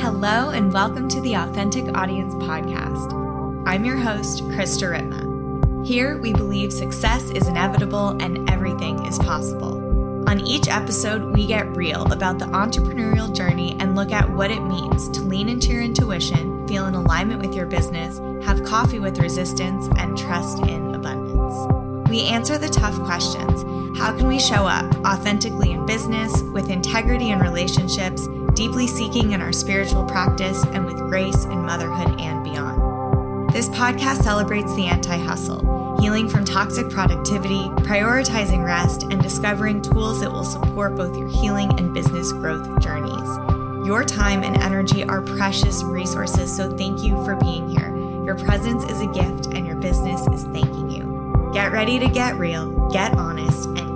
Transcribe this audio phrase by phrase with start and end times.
[0.00, 3.12] Hello, and welcome to the Authentic Audience Podcast.
[3.66, 5.86] I'm your host, Krista Ritma.
[5.86, 9.78] Here, we believe success is inevitable and everything is possible.
[10.28, 14.60] On each episode, we get real about the entrepreneurial journey and look at what it
[14.62, 19.18] means to lean into your intuition, feel in alignment with your business, have coffee with
[19.18, 21.87] resistance, and trust in abundance.
[22.08, 23.62] We answer the tough questions.
[23.98, 29.42] How can we show up authentically in business, with integrity in relationships, deeply seeking in
[29.42, 33.50] our spiritual practice, and with grace in motherhood and beyond.
[33.52, 40.20] This podcast celebrates the anti hustle, healing from toxic productivity, prioritizing rest, and discovering tools
[40.20, 43.86] that will support both your healing and business growth journeys.
[43.86, 47.94] Your time and energy are precious resources, so thank you for being here.
[48.24, 51.07] Your presence is a gift, and your business is thanking you.
[51.58, 53.87] Get ready to get real, get honest, and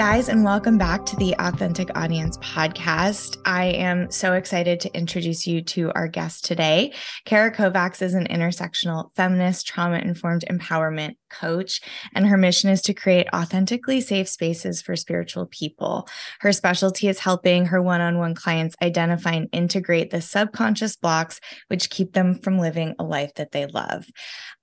[0.00, 3.36] guys, and welcome back to the Authentic Audience podcast.
[3.44, 6.94] I am so excited to introduce you to our guest today.
[7.26, 11.82] Cara Kovacs is an intersectional feminist, trauma informed empowerment coach,
[12.14, 16.08] and her mission is to create authentically safe spaces for spiritual people.
[16.40, 21.42] Her specialty is helping her one on one clients identify and integrate the subconscious blocks
[21.68, 24.06] which keep them from living a life that they love.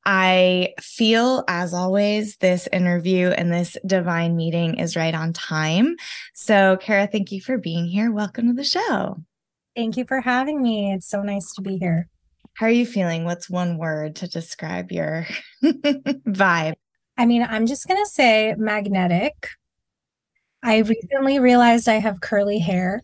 [0.09, 5.97] I feel, as always, this interview and this divine meeting is right on time.
[6.33, 8.09] So, Cara, thank you for being here.
[8.13, 9.17] Welcome to the show.
[9.75, 10.93] Thank you for having me.
[10.93, 12.07] It's so nice to be here.
[12.53, 13.25] How are you feeling?
[13.25, 15.27] What's one word to describe your
[15.61, 16.75] vibe?
[17.17, 19.49] I mean, I'm just going to say magnetic.
[20.63, 23.03] I recently realized I have curly hair.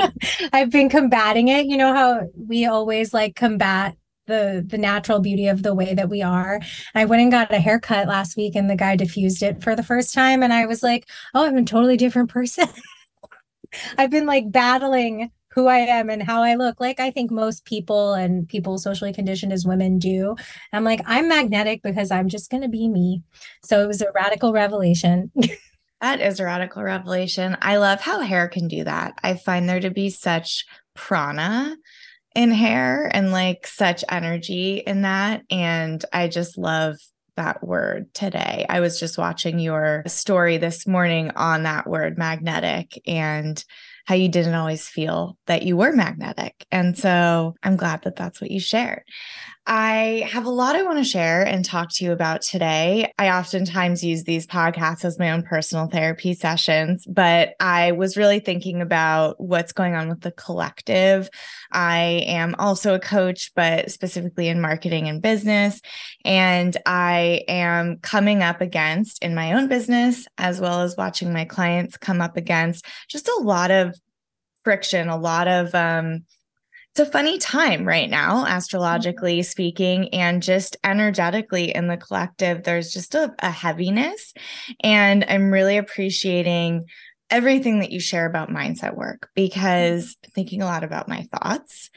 [0.52, 1.66] I've been combating it.
[1.66, 6.08] You know how we always like combat the the natural beauty of the way that
[6.08, 6.60] we are.
[6.94, 9.82] I went and got a haircut last week and the guy diffused it for the
[9.82, 12.68] first time and I was like, "Oh, I'm a totally different person."
[13.98, 17.64] I've been like battling who I am and how I look like I think most
[17.64, 20.36] people and people socially conditioned as women do.
[20.72, 23.22] I'm like, I'm magnetic because I'm just going to be me.
[23.64, 25.32] So it was a radical revelation.
[26.02, 27.56] that is a radical revelation.
[27.62, 29.14] I love how hair can do that.
[29.22, 31.74] I find there to be such prana
[32.36, 35.42] in hair and like such energy in that.
[35.50, 36.96] And I just love
[37.36, 38.66] that word today.
[38.68, 43.62] I was just watching your story this morning on that word magnetic and
[44.04, 46.66] how you didn't always feel that you were magnetic.
[46.70, 49.02] And so I'm glad that that's what you shared.
[49.68, 53.12] I have a lot I want to share and talk to you about today.
[53.18, 58.38] I oftentimes use these podcasts as my own personal therapy sessions, but I was really
[58.38, 61.28] thinking about what's going on with the collective.
[61.72, 65.80] I am also a coach, but specifically in marketing and business.
[66.24, 71.44] And I am coming up against in my own business, as well as watching my
[71.44, 73.98] clients come up against just a lot of
[74.62, 76.24] friction, a lot of, um,
[76.98, 78.56] it's a funny time right now, mm-hmm.
[78.56, 82.62] astrologically speaking, and just energetically in the collective.
[82.62, 84.32] There's just a, a heaviness.
[84.80, 86.84] And I'm really appreciating
[87.28, 91.90] everything that you share about mindset work because I'm thinking a lot about my thoughts.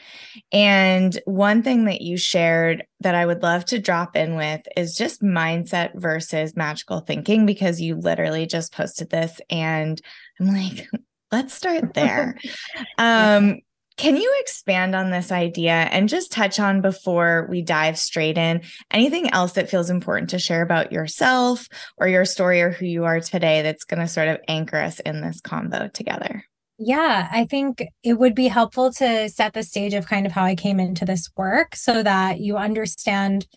[0.51, 4.97] And one thing that you shared that I would love to drop in with is
[4.97, 10.01] just mindset versus magical thinking because you literally just posted this and
[10.41, 10.89] I'm like,
[11.31, 12.37] let's start there.
[12.97, 13.59] um
[13.99, 18.61] can you expand on this idea and just touch on before we dive straight in
[18.91, 21.67] anything else that feels important to share about yourself
[21.97, 25.01] or your story or who you are today that's going to sort of anchor us
[25.01, 26.45] in this combo together?
[26.77, 30.45] Yeah, I think it would be helpful to set the stage of kind of how
[30.45, 33.47] I came into this work so that you understand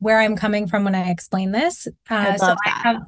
[0.00, 1.86] where I'm coming from when I explain this.
[2.10, 2.58] Uh, I love so that.
[2.66, 3.02] I have,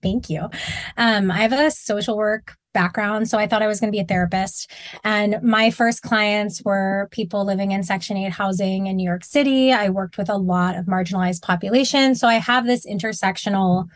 [0.00, 0.48] thank you.
[0.96, 3.28] Um, I have a social work background.
[3.28, 4.70] So I thought I was going to be a therapist.
[5.04, 9.72] And my first clients were people living in Section 8 housing in New York City.
[9.72, 12.20] I worked with a lot of marginalized populations.
[12.20, 13.88] So I have this intersectional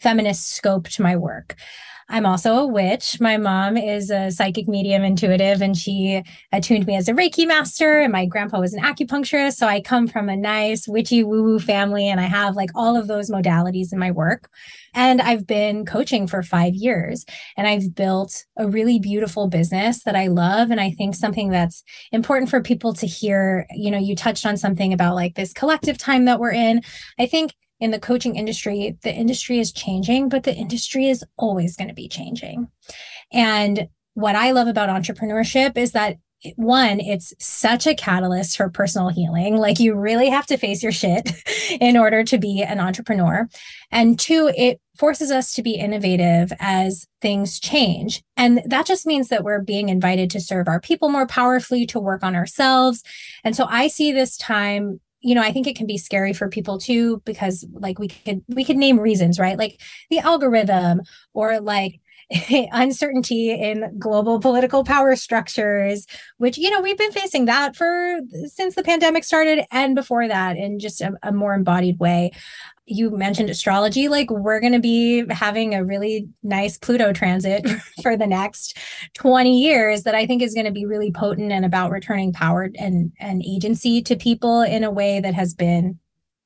[0.00, 1.56] feminist scope to my work.
[2.12, 3.18] I'm also a witch.
[3.20, 6.22] My mom is a psychic medium intuitive, and she
[6.52, 8.00] attuned me as a Reiki master.
[8.00, 9.54] And my grandpa was an acupuncturist.
[9.54, 12.98] So I come from a nice witchy woo woo family, and I have like all
[12.98, 14.50] of those modalities in my work.
[14.92, 17.24] And I've been coaching for five years,
[17.56, 20.70] and I've built a really beautiful business that I love.
[20.70, 21.82] And I think something that's
[22.12, 25.96] important for people to hear, you know, you touched on something about like this collective
[25.96, 26.82] time that we're in.
[27.18, 31.76] I think in the coaching industry, the industry is changing, but the industry is always
[31.76, 32.68] going to be changing.
[33.32, 36.16] And what I love about entrepreneurship is that
[36.54, 39.56] one, it's such a catalyst for personal healing.
[39.56, 41.32] Like you really have to face your shit
[41.80, 43.48] in order to be an entrepreneur.
[43.90, 48.22] And two, it forces us to be innovative as things change.
[48.36, 51.98] And that just means that we're being invited to serve our people more powerfully, to
[51.98, 53.02] work on ourselves.
[53.42, 56.48] And so I see this time you know i think it can be scary for
[56.48, 59.58] people too because like we could we could name reasons right?
[59.58, 59.80] Like
[60.10, 61.02] the algorithm
[61.34, 62.00] or like
[62.50, 66.06] uncertainty in global political power structures
[66.38, 70.56] which you know we've been facing that for since the pandemic started and before that
[70.56, 72.30] in just a, a more embodied way
[72.86, 77.68] you mentioned astrology like we're going to be having a really nice pluto transit
[78.02, 78.76] for the next
[79.14, 82.70] 20 years that i think is going to be really potent and about returning power
[82.78, 85.98] and and agency to people in a way that has been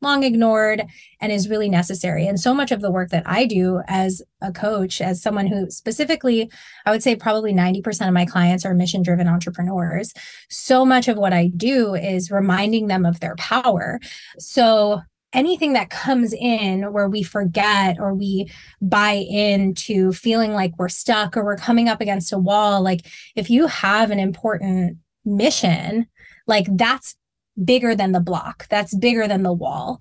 [0.02, 0.84] long ignored
[1.20, 2.26] and is really necessary.
[2.26, 5.70] And so much of the work that I do as a coach, as someone who
[5.70, 6.50] specifically,
[6.84, 10.12] I would say probably 90% of my clients are mission driven entrepreneurs.
[10.50, 13.98] So much of what I do is reminding them of their power.
[14.38, 15.00] So
[15.32, 18.50] anything that comes in where we forget or we
[18.81, 23.50] buy into feeling like we're stuck or we're coming up against a wall, like if
[23.50, 26.06] you have an important mission,
[26.46, 27.17] like that's
[27.64, 30.00] bigger than the block, that's bigger than the wall.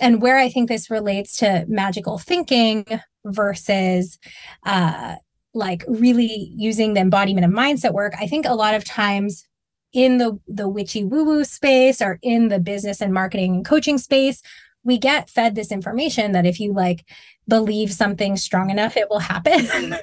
[0.00, 2.84] And where I think this relates to magical thinking
[3.24, 4.18] versus
[4.64, 5.16] uh,
[5.54, 9.46] like really using the embodiment of mindset work, I think a lot of times
[9.92, 13.98] in the the witchy woo woo space or in the business and marketing and coaching
[13.98, 14.42] space,
[14.84, 17.04] we get fed this information that if you like
[17.48, 19.96] believe something strong enough, it will happen.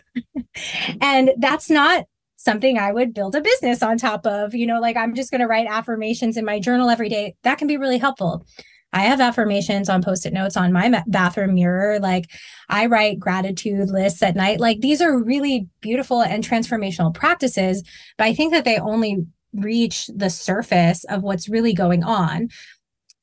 [1.01, 2.05] and that's not
[2.35, 4.55] something I would build a business on top of.
[4.55, 7.35] You know, like I'm just going to write affirmations in my journal every day.
[7.43, 8.45] That can be really helpful.
[8.91, 11.99] I have affirmations on post it notes on my bathroom mirror.
[11.99, 12.25] Like
[12.69, 14.59] I write gratitude lists at night.
[14.59, 17.83] Like these are really beautiful and transformational practices,
[18.17, 22.49] but I think that they only reach the surface of what's really going on.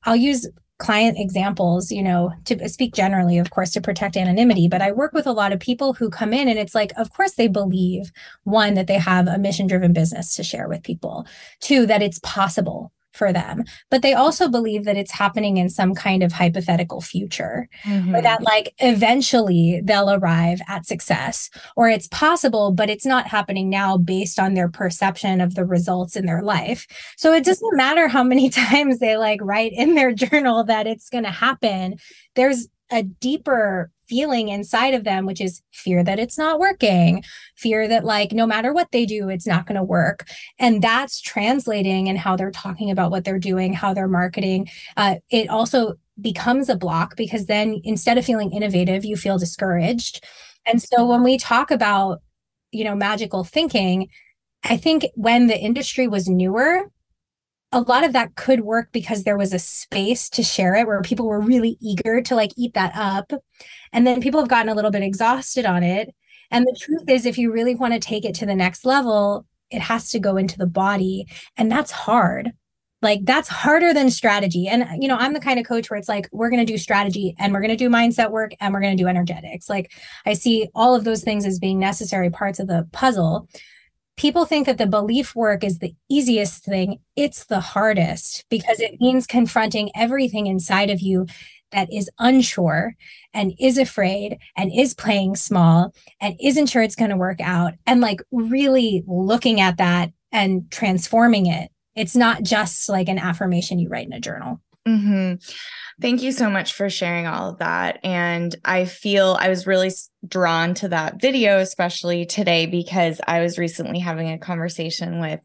[0.03, 0.47] I'll use
[0.79, 5.11] client examples, you know, to speak generally, of course, to protect anonymity, but I work
[5.13, 8.11] with a lot of people who come in and it's like, of course, they believe
[8.43, 11.25] one, that they have a mission driven business to share with people,
[11.61, 13.63] two, that it's possible for them.
[13.89, 17.67] But they also believe that it's happening in some kind of hypothetical future.
[17.83, 18.15] Mm-hmm.
[18.15, 21.49] or that like eventually they'll arrive at success.
[21.75, 26.15] Or it's possible but it's not happening now based on their perception of the results
[26.15, 26.87] in their life.
[27.17, 31.09] So it doesn't matter how many times they like write in their journal that it's
[31.09, 31.97] going to happen
[32.35, 37.23] there's a deeper feeling inside of them, which is fear that it's not working,
[37.55, 40.27] fear that, like, no matter what they do, it's not going to work.
[40.59, 44.69] And that's translating in how they're talking about what they're doing, how they're marketing.
[44.95, 50.23] Uh, it also becomes a block because then instead of feeling innovative, you feel discouraged.
[50.65, 52.21] And so when we talk about,
[52.71, 54.09] you know, magical thinking,
[54.63, 56.91] I think when the industry was newer,
[57.71, 61.01] a lot of that could work because there was a space to share it where
[61.01, 63.31] people were really eager to like eat that up.
[63.91, 66.15] And then people have gotten a little bit exhausted on it.
[66.49, 69.45] And the truth is, if you really want to take it to the next level,
[69.69, 71.27] it has to go into the body.
[71.57, 72.53] And that's hard.
[73.01, 74.67] Like that's harder than strategy.
[74.67, 76.77] And, you know, I'm the kind of coach where it's like, we're going to do
[76.77, 79.69] strategy and we're going to do mindset work and we're going to do energetics.
[79.69, 79.91] Like
[80.25, 83.49] I see all of those things as being necessary parts of the puzzle
[84.17, 86.99] people think that the belief work is the easiest thing.
[87.15, 91.27] It's the hardest because it means confronting everything inside of you
[91.71, 92.95] that is unsure
[93.33, 97.73] and is afraid and is playing small and isn't sure it's going to work out
[97.85, 101.69] and like really looking at that and transforming it.
[101.95, 104.61] It's not just like an affirmation you write in a journal.
[104.87, 105.35] Mm-hmm.
[105.99, 107.99] Thank you so much for sharing all of that.
[108.03, 109.89] And I feel I was really
[110.27, 115.39] drawn to that video, especially today, because I was recently having a conversation with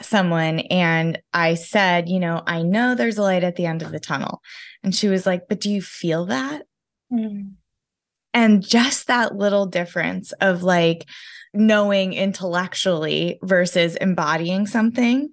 [0.00, 3.90] someone and I said, you know, I know there's a light at the end of
[3.90, 4.40] the tunnel.
[4.84, 6.62] And she was like, but do you feel that?
[7.12, 7.54] Mm.
[8.32, 11.08] And just that little difference of like
[11.52, 15.30] knowing intellectually versus embodying something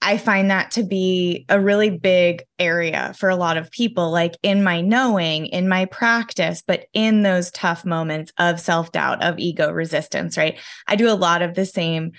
[0.00, 4.36] I find that to be a really big area for a lot of people, like
[4.42, 9.38] in my knowing, in my practice, but in those tough moments of self doubt, of
[9.38, 10.58] ego resistance, right?
[10.86, 12.12] I do a lot of the same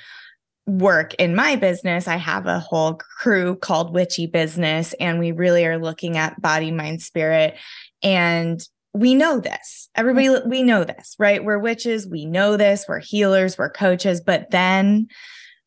[0.67, 2.07] work in my business.
[2.07, 6.71] I have a whole crew called Witchy Business, and we really are looking at body,
[6.71, 7.55] mind, spirit.
[8.03, 8.61] And
[8.93, 9.89] we know this.
[9.95, 10.49] Everybody, mm-hmm.
[10.49, 11.43] we know this, right?
[11.43, 12.07] We're witches.
[12.07, 12.85] We know this.
[12.87, 13.57] We're healers.
[13.57, 14.21] We're coaches.
[14.21, 15.07] But then,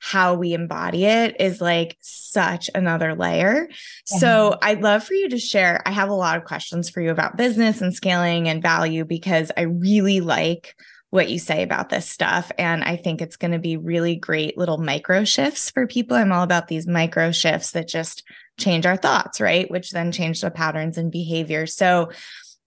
[0.04, 3.68] how we embody it is like such another layer.
[4.10, 4.18] Yeah.
[4.18, 5.80] So I'd love for you to share.
[5.86, 9.52] I have a lot of questions for you about business and scaling and value because
[9.56, 10.74] I really like
[11.10, 12.50] what you say about this stuff.
[12.58, 16.16] And I think it's going to be really great little micro shifts for people.
[16.16, 18.24] I'm all about these micro shifts that just
[18.58, 19.70] change our thoughts, right?
[19.70, 21.66] Which then change the patterns and behavior.
[21.66, 22.10] So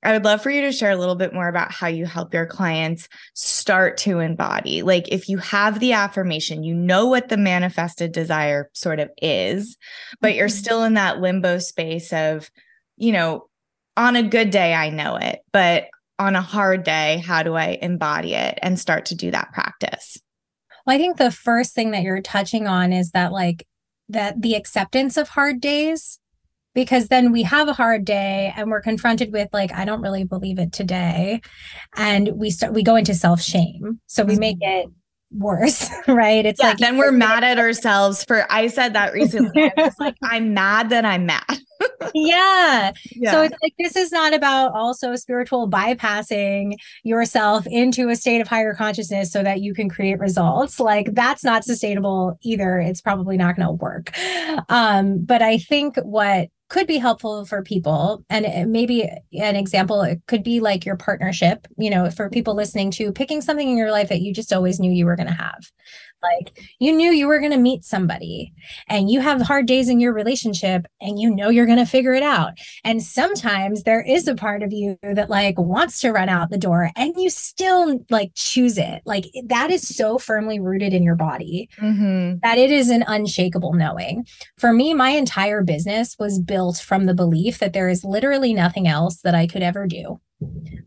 [0.05, 2.33] I would love for you to share a little bit more about how you help
[2.33, 4.83] your clients start to embody.
[4.83, 9.77] Like, if you have the affirmation, you know what the manifested desire sort of is,
[10.21, 10.57] but you're mm-hmm.
[10.57, 12.49] still in that limbo space of,
[12.97, 13.49] you know,
[13.97, 15.87] on a good day, I know it, but
[16.19, 20.17] on a hard day, how do I embody it and start to do that practice?
[20.85, 23.65] Well, I think the first thing that you're touching on is that, like,
[24.09, 26.19] that the acceptance of hard days,
[26.75, 30.25] because then we have a hard day and we're confronted with, like, I don't really
[30.25, 31.41] believe it today.
[31.95, 33.99] And we start, we go into self shame.
[34.05, 34.89] So we make mm-hmm.
[34.89, 34.93] it
[35.31, 36.45] worse, right?
[36.45, 39.71] It's yeah, like then we're mad at ourselves for I said that recently.
[39.77, 41.59] I was like, I'm mad that I'm mad.
[42.13, 42.91] yeah.
[43.11, 43.31] yeah.
[43.31, 48.47] So it's like this is not about also spiritual bypassing yourself into a state of
[48.47, 50.79] higher consciousness so that you can create results.
[50.79, 52.79] Like that's not sustainable either.
[52.79, 54.11] It's probably not going to work.
[54.69, 58.23] Um, but I think what could be helpful for people.
[58.29, 59.03] And maybe
[59.33, 63.41] an example it could be like your partnership you know for people listening to picking
[63.41, 65.71] something in your life that you just always knew you were going to have
[66.23, 68.53] like you knew you were going to meet somebody
[68.89, 72.13] and you have hard days in your relationship and you know you're going to figure
[72.13, 72.53] it out.
[72.83, 76.57] And sometimes there is a part of you that like wants to run out the
[76.57, 79.01] door and you still like choose it.
[79.05, 82.39] Like that is so firmly rooted in your body mm-hmm.
[82.41, 84.25] that it is an unshakable knowing.
[84.57, 88.87] For me, my entire business was built from the belief that there is literally nothing
[88.87, 90.19] else that I could ever do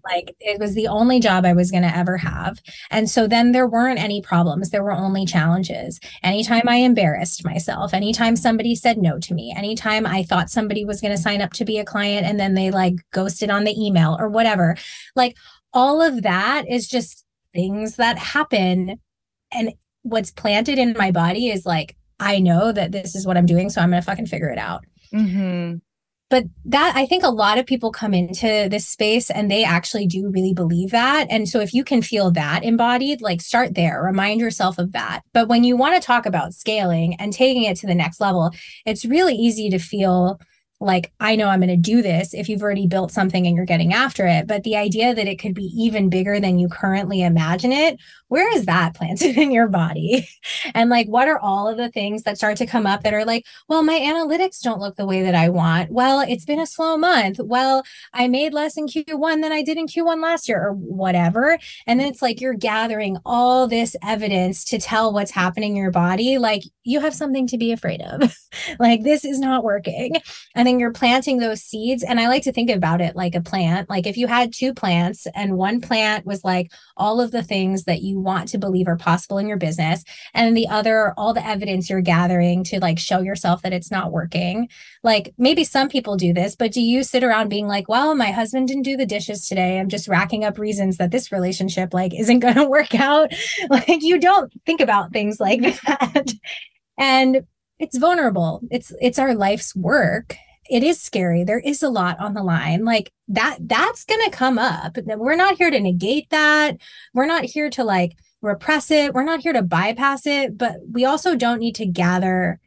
[0.05, 2.61] like it was the only job I was going to ever have.
[2.91, 4.71] And so then there weren't any problems.
[4.71, 6.01] There were only challenges.
[6.23, 11.01] Anytime I embarrassed myself, anytime somebody said no to me, anytime I thought somebody was
[11.01, 13.75] going to sign up to be a client and then they like ghosted on the
[13.79, 14.77] email or whatever,
[15.17, 15.37] like
[15.73, 17.25] all of that is just
[17.55, 19.01] things that happen.
[19.53, 23.47] And what's planted in my body is like, I know that this is what I'm
[23.47, 23.71] doing.
[23.71, 24.85] So I'm going to fucking figure it out.
[25.15, 25.77] Mm-hmm
[26.31, 30.07] but that i think a lot of people come into this space and they actually
[30.07, 31.27] do really believe that.
[31.31, 34.03] And so if you can feel that embodied like start there.
[34.03, 35.23] Remind yourself of that.
[35.33, 38.51] But when you want to talk about scaling and taking it to the next level
[38.85, 40.41] it's really easy to feel
[40.81, 43.65] like I know I'm going to do this if you've already built something and you're
[43.65, 44.47] getting after it.
[44.47, 48.55] But the idea that it could be even bigger than you currently imagine it, where
[48.55, 50.29] is that planted in your body?
[50.75, 53.25] And like, what are all of the things that start to come up that are
[53.25, 55.91] like, well, my analytics don't look the way that I want.
[55.91, 57.39] Well, it's been a slow month.
[57.39, 61.59] Well, I made less in Q1 than I did in Q1 last year or whatever.
[61.87, 65.91] And then it's like you're gathering all this evidence to tell what's happening in your
[65.91, 66.39] body.
[66.39, 68.35] Like, you have something to be afraid of.
[68.79, 70.17] like, this is not working.
[70.55, 72.03] And then you're planting those seeds.
[72.03, 73.89] And I like to think about it like a plant.
[73.89, 77.85] Like if you had two plants and one plant was like all of the things
[77.85, 81.47] that you want to believe are possible in your business, and the other, all the
[81.47, 84.69] evidence you're gathering to like show yourself that it's not working.
[85.03, 88.31] Like maybe some people do this, but do you sit around being like, well, my
[88.31, 89.81] husband didn't do the dishes today.
[89.81, 93.33] I'm just racking up reasons that this relationship like isn't going to work out.
[93.71, 96.33] Like you don't think about things like that.
[96.97, 97.45] and
[97.79, 98.61] it's vulnerable.
[98.71, 100.37] It's it's our life's work
[100.69, 101.45] it is scary.
[101.45, 102.85] There is a lot on the line.
[102.85, 104.97] Like that, that's going to come up.
[105.05, 106.77] We're not here to negate that.
[107.15, 109.15] We're not here to like repress it.
[109.15, 112.61] We're not here to bypass it, but we also don't need to gather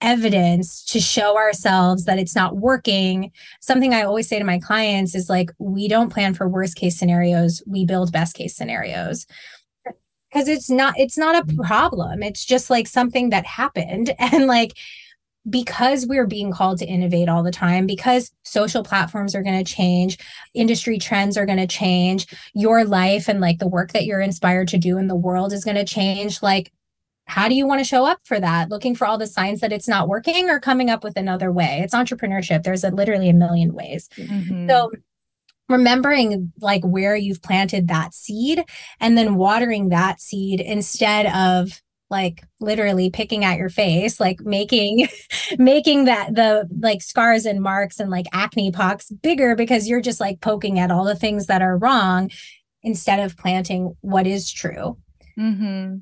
[0.00, 3.30] evidence to show ourselves that it's not working.
[3.60, 6.98] Something I always say to my clients is like, we don't plan for worst case
[6.98, 9.26] scenarios, we build best case scenarios
[10.34, 11.62] because it's not it's not a mm-hmm.
[11.62, 14.72] problem it's just like something that happened and like
[15.48, 19.72] because we're being called to innovate all the time, because social platforms are going to
[19.72, 20.18] change,
[20.54, 24.68] industry trends are going to change, your life and like the work that you're inspired
[24.68, 26.42] to do in the world is going to change.
[26.42, 26.72] Like,
[27.26, 28.70] how do you want to show up for that?
[28.70, 31.80] Looking for all the signs that it's not working or coming up with another way?
[31.82, 32.62] It's entrepreneurship.
[32.62, 34.08] There's a, literally a million ways.
[34.16, 34.68] Mm-hmm.
[34.68, 34.90] So,
[35.66, 38.62] remembering like where you've planted that seed
[39.00, 45.08] and then watering that seed instead of like literally picking at your face like making
[45.58, 50.20] making that the like scars and marks and like acne pox bigger because you're just
[50.20, 52.30] like poking at all the things that are wrong
[52.82, 54.96] instead of planting what is true
[55.38, 55.96] mm-hmm.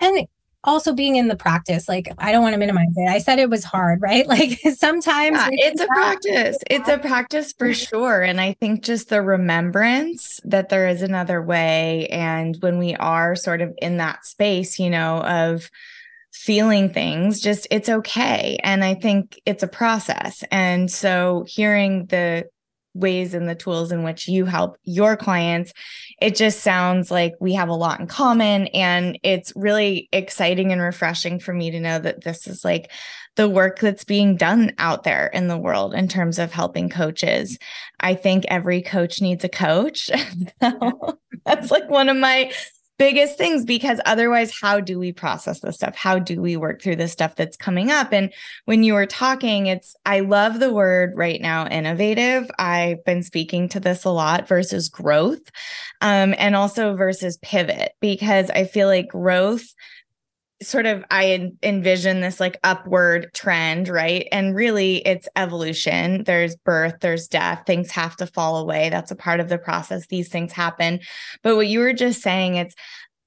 [0.00, 0.28] and
[0.68, 3.08] also being in the practice like i don't want to minimize it.
[3.08, 4.26] I said it was hard right?
[4.26, 6.58] Like sometimes yeah, it's, it's a practice.
[6.70, 11.42] It's a practice for sure and i think just the remembrance that there is another
[11.42, 15.70] way and when we are sort of in that space you know of
[16.32, 20.44] feeling things just it's okay and i think it's a process.
[20.50, 22.48] And so hearing the
[22.98, 25.72] ways and the tools in which you help your clients.
[26.20, 28.66] It just sounds like we have a lot in common.
[28.68, 32.90] And it's really exciting and refreshing for me to know that this is like
[33.36, 37.56] the work that's being done out there in the world in terms of helping coaches.
[38.00, 40.10] I think every coach needs a coach.
[41.46, 42.52] that's like one of my
[42.98, 45.94] biggest things because otherwise how do we process this stuff?
[45.94, 48.12] How do we work through the stuff that's coming up?
[48.12, 48.32] And
[48.64, 52.50] when you were talking it's i love the word right now innovative.
[52.58, 55.50] I've been speaking to this a lot versus growth
[56.00, 59.74] um, and also versus pivot because i feel like growth
[60.60, 64.26] sort of I envision this like upward trend, right?
[64.32, 66.24] And really it's evolution.
[66.24, 68.88] There's birth, there's death, things have to fall away.
[68.90, 70.06] That's a part of the process.
[70.08, 71.00] These things happen.
[71.42, 72.74] But what you were just saying, it's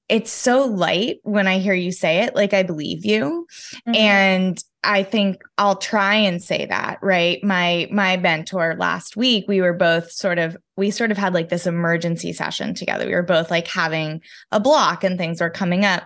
[0.08, 3.46] it's so light when I hear you say it, like I believe you.
[3.88, 3.94] Mm-hmm.
[3.94, 7.42] And I think I'll try and say that, right?
[7.44, 11.48] My my mentor last week, we were both sort of we sort of had like
[11.48, 13.06] this emergency session together.
[13.06, 14.20] We were both like having
[14.50, 16.02] a block and things were coming up.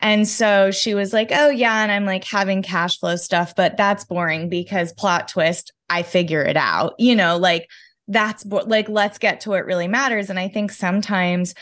[0.00, 3.76] And so she was like, "Oh yeah, and I'm like having cash flow stuff, but
[3.76, 7.68] that's boring because plot twist, I figure it out." You know, like
[8.06, 10.30] that's bo- like let's get to what really matters.
[10.30, 11.54] And I think sometimes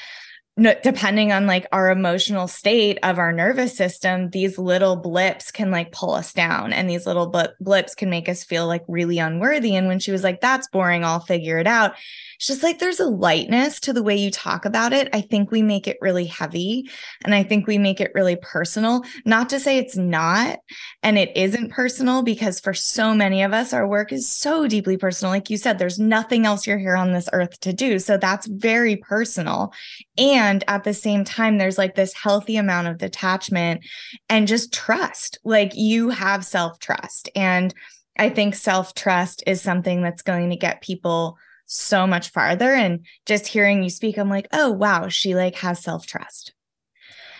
[0.82, 5.92] depending on like our emotional state of our nervous system, these little blips can like
[5.92, 9.76] pull us down and these little blips can make us feel like really unworthy.
[9.76, 11.94] And when she was like, that's boring, I'll figure it out.
[12.36, 15.08] It's just like there's a lightness to the way you talk about it.
[15.12, 16.90] I think we make it really heavy
[17.24, 19.02] and I think we make it really personal.
[19.24, 20.58] Not to say it's not
[21.02, 24.96] and it isn't personal because for so many of us, our work is so deeply
[24.96, 25.32] personal.
[25.32, 27.98] Like you said, there's nothing else you're here on this earth to do.
[27.98, 29.72] So that's very personal.
[30.18, 33.82] And at the same time, there's like this healthy amount of detachment
[34.28, 35.38] and just trust.
[35.44, 37.28] Like you have self trust.
[37.34, 37.74] And
[38.18, 42.72] I think self trust is something that's going to get people so much farther.
[42.72, 46.52] And just hearing you speak i'm like oh wow she like has self-trust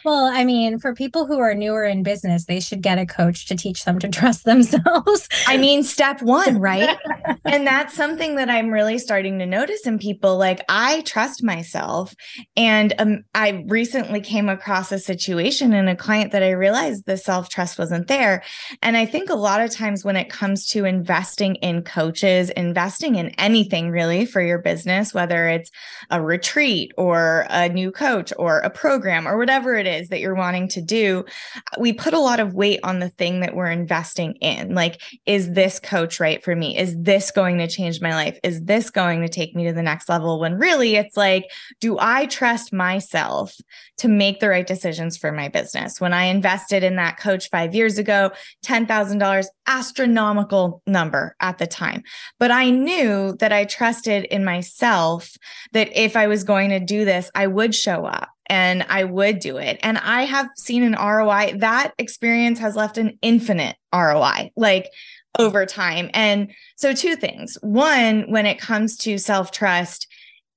[0.07, 3.47] well, I mean, for people who are newer in business, they should get a coach
[3.47, 5.29] to teach them to trust themselves.
[5.49, 6.97] I mean, step one, right?
[7.45, 10.39] and that's something that I'm really starting to notice in people.
[10.39, 12.15] Like, I trust myself.
[12.57, 17.17] And um, I recently came across a situation in a client that I realized the
[17.17, 18.45] self trust wasn't there.
[18.83, 23.17] And I think a lot of times when it comes to investing in coaches, investing
[23.17, 25.73] in anything really for your business, whether it's
[26.11, 30.21] a retreat or a new coach or a program or whatever it is is that
[30.21, 31.25] you're wanting to do,
[31.57, 34.75] uh, we put a lot of weight on the thing that we're investing in.
[34.75, 36.79] Like, is this coach right for me?
[36.79, 38.39] Is this going to change my life?
[38.43, 40.39] Is this going to take me to the next level?
[40.39, 43.55] When really it's like, do I trust myself
[43.99, 46.01] to make the right decisions for my business?
[46.01, 48.31] When I invested in that coach five years ago,
[48.65, 52.03] $10,000, astronomical number at the time.
[52.39, 55.37] But I knew that I trusted in myself
[55.73, 59.39] that if I was going to do this, I would show up and I would
[59.39, 59.79] do it.
[59.83, 61.59] And I have seen an ROI.
[61.59, 64.91] That experience has left an infinite ROI, like
[65.39, 66.11] over time.
[66.15, 67.59] And so, two things.
[67.63, 70.07] One, when it comes to self trust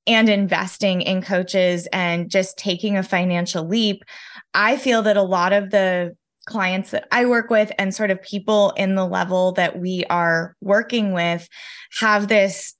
[0.08, 4.04] and investing in coaches and just taking a financial leap,
[4.54, 8.22] I feel that a lot of the clients that I work with and sort of
[8.22, 11.48] people in the level that we are working with
[12.00, 12.74] have this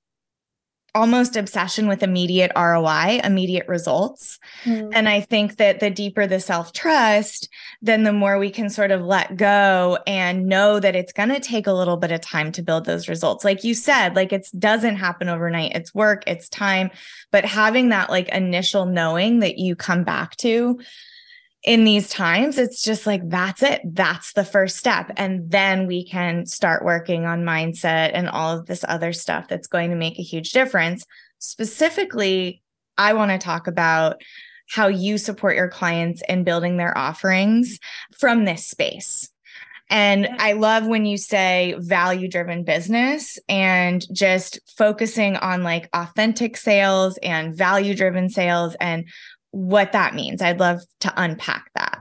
[0.96, 4.40] almost obsession with immediate ROI, immediate results.
[4.64, 4.92] Mm.
[4.94, 7.50] And I think that the deeper the self trust,
[7.82, 11.40] then the more we can sort of let go and know that it's going to
[11.40, 13.46] take a little bit of time to build those results.
[13.46, 15.76] Like you said, like it doesn't happen overnight.
[15.76, 16.92] It's work, it's time,
[17.32, 20.80] but having that like initial knowing that you come back to
[21.64, 23.82] in these times, it's just like, that's it.
[23.84, 25.12] That's the first step.
[25.18, 29.68] And then we can start working on mindset and all of this other stuff that's
[29.68, 31.06] going to make a huge difference.
[31.40, 32.62] Specifically,
[32.98, 34.22] I want to talk about
[34.70, 37.80] how you support your clients in building their offerings
[38.18, 39.30] from this space.
[39.90, 46.58] And I love when you say value driven business and just focusing on like authentic
[46.58, 49.08] sales and value driven sales and
[49.52, 50.42] what that means.
[50.42, 52.00] I'd love to unpack that.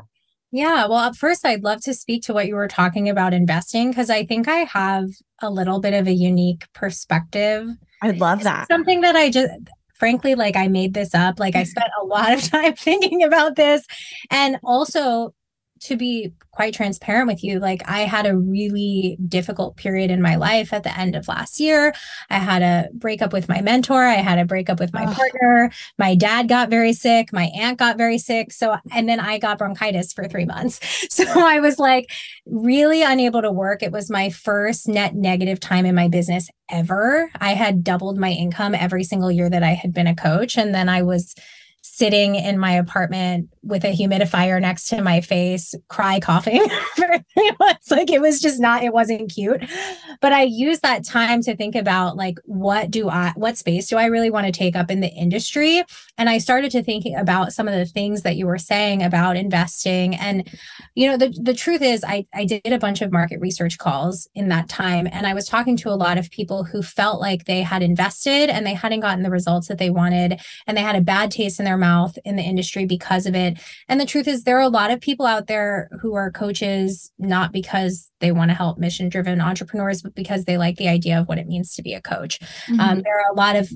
[0.50, 0.87] Yeah.
[0.87, 4.08] Well, at first, I'd love to speak to what you were talking about investing because
[4.08, 5.06] I think I have
[5.42, 7.68] a little bit of a unique perspective.
[8.02, 8.66] I'd love that.
[8.68, 9.50] Something that I just,
[9.94, 11.38] frankly, like I made this up.
[11.38, 13.84] Like I spent a lot of time thinking about this.
[14.30, 15.34] And also,
[15.80, 20.36] to be quite transparent with you, like I had a really difficult period in my
[20.36, 21.94] life at the end of last year.
[22.30, 24.02] I had a breakup with my mentor.
[24.04, 25.12] I had a breakup with my oh.
[25.12, 25.70] partner.
[25.98, 27.32] My dad got very sick.
[27.32, 28.52] My aunt got very sick.
[28.52, 30.80] So, and then I got bronchitis for three months.
[31.18, 32.12] So I was like
[32.46, 33.82] really unable to work.
[33.82, 37.30] It was my first net negative time in my business ever.
[37.40, 40.56] I had doubled my income every single year that I had been a coach.
[40.56, 41.34] And then I was
[41.82, 46.66] sitting in my apartment with a humidifier next to my face, cry coughing
[47.37, 49.64] It's Like it was just not, it wasn't cute.
[50.20, 53.96] But I used that time to think about like, what do I, what space do
[53.96, 55.83] I really want to take up in the industry?
[56.16, 59.37] And I started to thinking about some of the things that you were saying about
[59.37, 60.16] investing.
[60.16, 60.48] And,
[60.94, 64.28] you know, the, the truth is, I, I did a bunch of market research calls
[64.35, 65.09] in that time.
[65.11, 68.50] And I was talking to a lot of people who felt like they had invested
[68.50, 70.40] and they hadn't gotten the results that they wanted.
[70.66, 73.57] And they had a bad taste in their mouth in the industry because of it.
[73.88, 77.12] And the truth is, there are a lot of people out there who are coaches,
[77.18, 81.20] not because they want to help mission driven entrepreneurs, but because they like the idea
[81.20, 82.40] of what it means to be a coach.
[82.40, 82.80] Um, mm-hmm.
[82.80, 83.70] Um, there are a lot of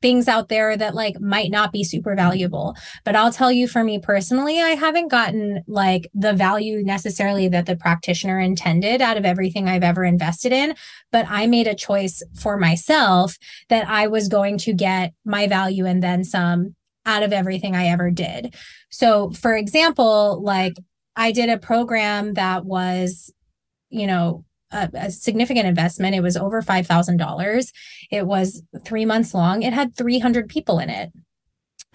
[0.00, 3.82] things out there that like might not be super valuable but i'll tell you for
[3.84, 9.24] me personally i haven't gotten like the value necessarily that the practitioner intended out of
[9.24, 10.74] everything i've ever invested in
[11.12, 13.36] but i made a choice for myself
[13.68, 16.74] that i was going to get my value and then some
[17.06, 18.54] out of everything i ever did
[18.90, 20.74] so for example like
[21.16, 23.32] i did a program that was
[23.88, 26.14] you know a, a significant investment.
[26.14, 27.72] It was over $5,000.
[28.10, 29.62] It was three months long.
[29.62, 31.12] It had 300 people in it.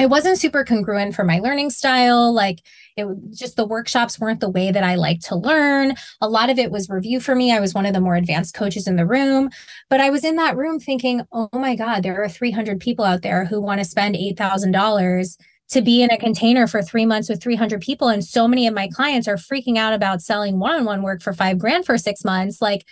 [0.02, 2.34] It wasn't super congruent for my learning style.
[2.34, 2.64] Like
[2.98, 5.94] it just the workshops weren't the way that I like to learn.
[6.22, 7.54] A lot of it was review for me.
[7.54, 9.52] I was one of the more advanced coaches in the room,
[9.92, 13.22] but I was in that room thinking, oh my God, there are 300 people out
[13.22, 15.38] there who want to spend $8,000
[15.70, 18.08] to be in a container for three months with 300 people.
[18.08, 21.22] And so many of my clients are freaking out about selling one on one work
[21.22, 22.60] for five grand for six months.
[22.60, 22.86] Like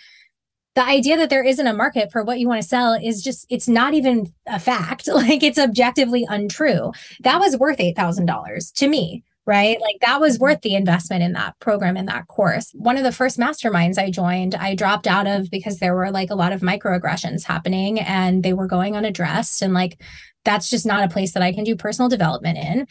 [0.74, 3.46] the idea that there isn't a market for what you want to sell is just,
[3.50, 5.08] it's not even a fact.
[5.20, 6.92] Like it's objectively untrue.
[7.20, 9.80] That was worth $8,000 to me right?
[9.80, 10.44] Like that was mm-hmm.
[10.44, 12.70] worth the investment in that program, in that course.
[12.74, 16.30] One of the first masterminds I joined, I dropped out of because there were like
[16.30, 19.60] a lot of microaggressions happening and they were going unaddressed.
[19.62, 20.00] And like
[20.44, 22.86] that's just not a place that I can do personal development in.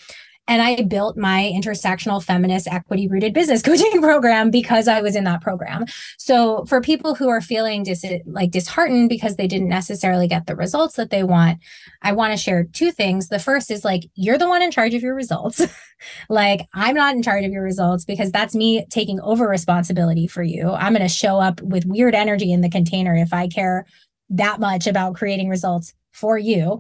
[0.50, 5.24] And I built my intersectional feminist equity rooted business coaching program because I was in
[5.26, 5.86] that program.
[6.18, 10.56] So for people who are feeling dis- like disheartened because they didn't necessarily get the
[10.56, 11.60] results that they want,
[12.02, 13.30] I want to share two things.
[13.30, 15.62] The first is like, you're the one in charge of your results.
[16.30, 20.42] like I'm not in charge of your results because that's me taking over responsibility for
[20.42, 20.72] you.
[20.72, 23.86] I'm going to show up with weird energy in the container if I care
[24.32, 26.80] that much about creating results for you.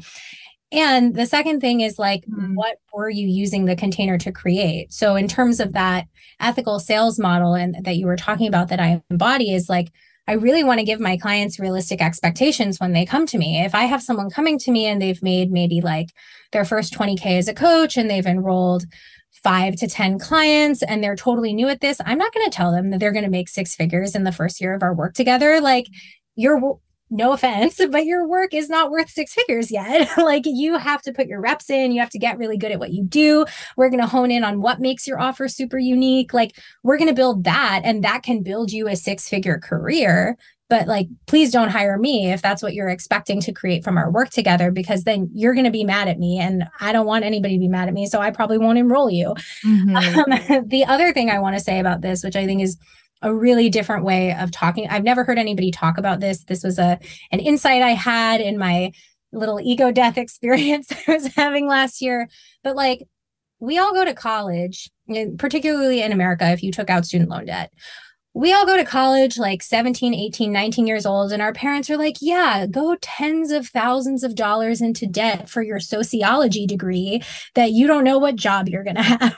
[0.71, 2.53] And the second thing is like, mm-hmm.
[2.53, 4.93] what were you using the container to create?
[4.93, 6.05] So, in terms of that
[6.39, 9.91] ethical sales model and that you were talking about that I embody, is like,
[10.27, 13.63] I really want to give my clients realistic expectations when they come to me.
[13.63, 16.09] If I have someone coming to me and they've made maybe like
[16.51, 18.85] their first 20K as a coach and they've enrolled
[19.43, 22.71] five to 10 clients and they're totally new at this, I'm not going to tell
[22.71, 25.15] them that they're going to make six figures in the first year of our work
[25.15, 25.61] together.
[25.61, 25.87] Like,
[26.35, 26.77] you're
[27.09, 30.09] no offense, but your work is not worth six figures yet.
[30.17, 32.79] like you have to put your reps in, you have to get really good at
[32.79, 33.45] what you do.
[33.77, 36.33] We're going to hone in on what makes your offer super unique.
[36.33, 40.37] Like we're going to build that and that can build you a six figure career.
[40.69, 44.11] But like, please don't hire me if that's what you're expecting to create from our
[44.11, 46.37] work together, because then you're going to be mad at me.
[46.39, 48.05] And I don't want anybody to be mad at me.
[48.05, 49.33] So I probably won't enroll you.
[49.65, 49.95] Mm-hmm.
[49.95, 52.77] Um, the other thing I want to say about this, which I think is
[53.21, 54.87] a really different way of talking.
[54.87, 56.43] I've never heard anybody talk about this.
[56.45, 56.99] This was a
[57.31, 58.91] an insight I had in my
[59.31, 62.29] little ego death experience I was having last year.
[62.63, 63.03] But like
[63.59, 64.89] we all go to college,
[65.37, 67.71] particularly in America if you took out student loan debt
[68.35, 71.97] we all go to college like 17, 18, 19 years old, and our parents are
[71.97, 77.23] like, yeah, go tens of thousands of dollars into debt for your sociology degree
[77.55, 79.35] that you don't know what job you're going to have.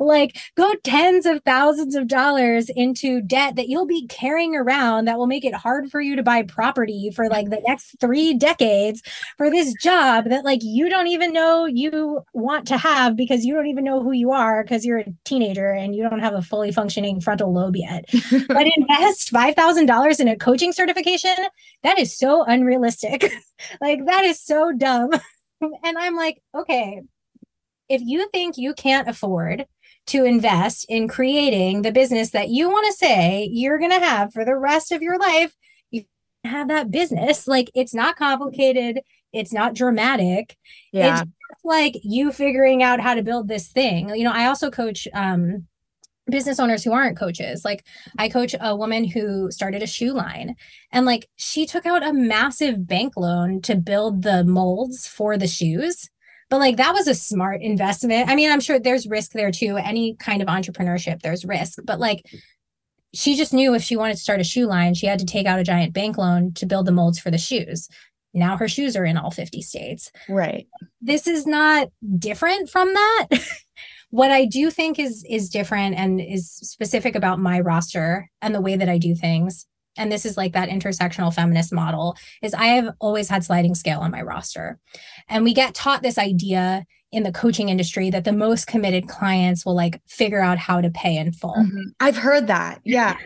[0.00, 5.16] like, go tens of thousands of dollars into debt that you'll be carrying around that
[5.16, 9.00] will make it hard for you to buy property for like the next three decades
[9.36, 13.54] for this job that like you don't even know you want to have because you
[13.54, 16.42] don't even know who you are because you're a teenager and you don't have a
[16.42, 18.04] fully functioning frontal lobe yet
[18.48, 21.34] but invest $5,000 in a coaching certification,
[21.82, 23.32] that is so unrealistic.
[23.80, 25.10] like, that is so dumb.
[25.60, 27.02] and I'm like, okay,
[27.88, 29.66] if you think you can't afford
[30.06, 34.32] to invest in creating the business that you want to say you're going to have
[34.32, 35.54] for the rest of your life,
[35.90, 36.04] you
[36.44, 37.46] have that business.
[37.46, 39.00] Like, it's not complicated,
[39.32, 40.56] it's not dramatic.
[40.92, 41.22] Yeah.
[41.22, 41.30] It's
[41.64, 44.14] like you figuring out how to build this thing.
[44.14, 45.66] You know, I also coach um
[46.30, 47.64] business owners who aren't coaches.
[47.64, 47.84] Like
[48.18, 50.56] I coach a woman who started a shoe line
[50.90, 55.46] and like she took out a massive bank loan to build the molds for the
[55.46, 56.08] shoes.
[56.50, 58.28] But like that was a smart investment.
[58.28, 59.76] I mean, I'm sure there's risk there too.
[59.76, 61.78] Any kind of entrepreneurship, there's risk.
[61.84, 62.24] But like
[63.12, 65.46] she just knew if she wanted to start a shoe line, she had to take
[65.46, 67.88] out a giant bank loan to build the molds for the shoes.
[68.34, 70.10] Now her shoes are in all 50 states.
[70.28, 70.66] Right.
[71.00, 73.26] This is not different from that.
[74.14, 78.60] what I do think is is different and is specific about my roster and the
[78.60, 82.66] way that I do things and this is like that intersectional feminist model is I
[82.66, 84.78] have always had sliding scale on my roster.
[85.28, 89.64] And we get taught this idea in the coaching industry that the most committed clients
[89.64, 91.54] will like figure out how to pay in full.
[91.54, 91.90] Mm-hmm.
[92.00, 92.80] I've heard that.
[92.84, 93.16] Yeah.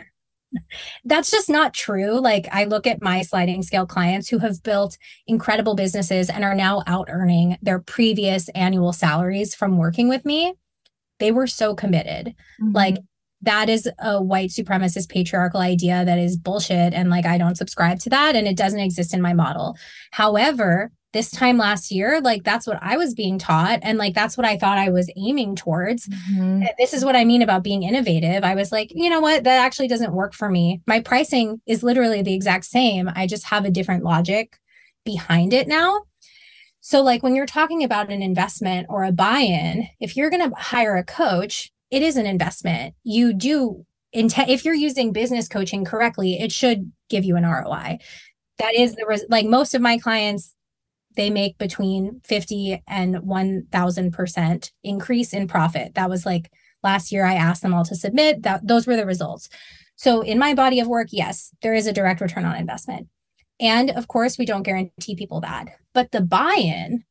[1.05, 2.21] That's just not true.
[2.21, 6.55] Like I look at my sliding scale clients who have built incredible businesses and are
[6.55, 10.55] now out earning their previous annual salaries from working with me
[11.19, 12.35] they were so committed.
[12.61, 12.73] Mm-hmm.
[12.73, 12.97] Like
[13.43, 16.93] that is a white supremacist patriarchal idea that is bullshit.
[16.93, 18.35] And like, I don't subscribe to that.
[18.35, 19.77] And it doesn't exist in my model.
[20.11, 23.79] However, this time last year, like that's what I was being taught.
[23.83, 26.07] And like that's what I thought I was aiming towards.
[26.07, 26.65] Mm-hmm.
[26.79, 28.45] This is what I mean about being innovative.
[28.45, 29.45] I was like, you know what?
[29.45, 30.83] That actually doesn't work for me.
[30.87, 33.11] My pricing is literally the exact same.
[33.15, 34.59] I just have a different logic
[35.05, 36.03] behind it now.
[36.89, 40.49] So, like when you're talking about an investment or a buy in, if you're going
[40.49, 42.95] to hire a coach, it is an investment.
[43.05, 47.99] You do intend, if you're using business coaching correctly, it should give you an ROI.
[48.57, 50.55] That is the, res- like most of my clients,
[51.15, 55.95] they make between 50 and 1000% increase in profit.
[55.95, 56.51] That was like
[56.83, 59.51] last year I asked them all to submit that those were the results.
[59.97, 63.09] So in my body of work, yes, there is a direct return on investment.
[63.61, 65.69] And of course, we don't guarantee people that.
[65.93, 67.05] But the buy in,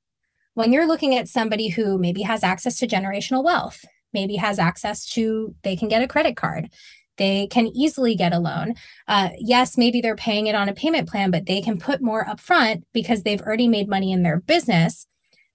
[0.54, 3.84] when you're looking at somebody who maybe has access to generational wealth,
[4.14, 6.70] maybe has access to, they can get a credit card,
[7.18, 8.76] they can easily get a loan.
[9.08, 12.26] Uh, yes, maybe they're paying it on a payment plan, but they can put more
[12.26, 15.06] upfront because they've already made money in their business.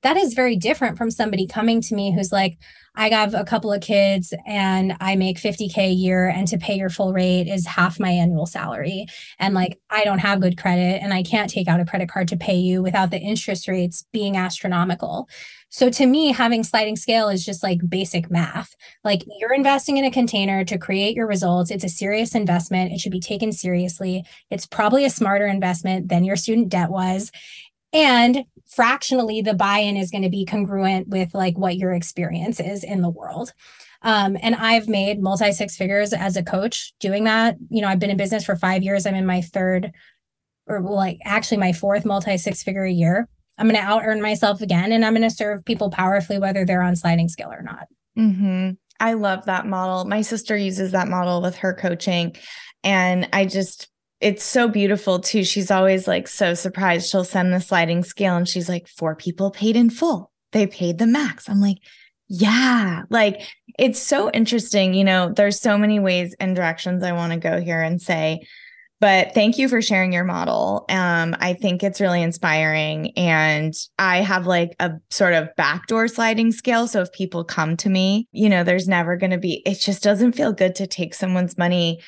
[0.02, 2.58] That is very different from somebody coming to me who's like,
[2.94, 6.76] I have a couple of kids and I make 50K a year, and to pay
[6.76, 9.06] your full rate is half my annual salary.
[9.38, 12.28] And like, I don't have good credit and I can't take out a credit card
[12.28, 15.28] to pay you without the interest rates being astronomical.
[15.70, 18.76] So to me, having sliding scale is just like basic math.
[19.04, 21.70] Like you're investing in a container to create your results.
[21.70, 22.92] It's a serious investment.
[22.92, 24.22] It should be taken seriously.
[24.50, 27.32] It's probably a smarter investment than your student debt was.
[27.94, 32.84] And fractionally the buy-in is going to be congruent with like what your experience is
[32.84, 33.52] in the world.
[34.04, 37.56] Um, and i've made multi six figures as a coach doing that.
[37.70, 39.06] You know i've been in business for five years.
[39.06, 39.92] I'm in my third
[40.66, 43.28] or like actually my fourth multi six figure a year.
[43.58, 46.64] I'm going to out earn myself again and i'm going to serve people powerfully whether
[46.64, 47.86] they're on sliding scale or not.
[48.18, 48.70] Mm-hmm.
[48.98, 50.04] i love that model.
[50.04, 52.34] My sister uses that model with her coaching
[52.82, 53.88] and i just
[54.22, 55.44] it's so beautiful too.
[55.44, 57.10] She's always like so surprised.
[57.10, 60.30] She'll send the sliding scale and she's like, four people paid in full.
[60.52, 61.48] They paid the max.
[61.48, 61.78] I'm like,
[62.28, 63.42] yeah, like
[63.78, 64.94] it's so interesting.
[64.94, 68.46] You know, there's so many ways and directions I want to go here and say,
[69.00, 70.84] but thank you for sharing your model.
[70.88, 73.10] Um, I think it's really inspiring.
[73.18, 76.86] And I have like a sort of backdoor sliding scale.
[76.86, 80.04] So if people come to me, you know, there's never going to be, it just
[80.04, 82.00] doesn't feel good to take someone's money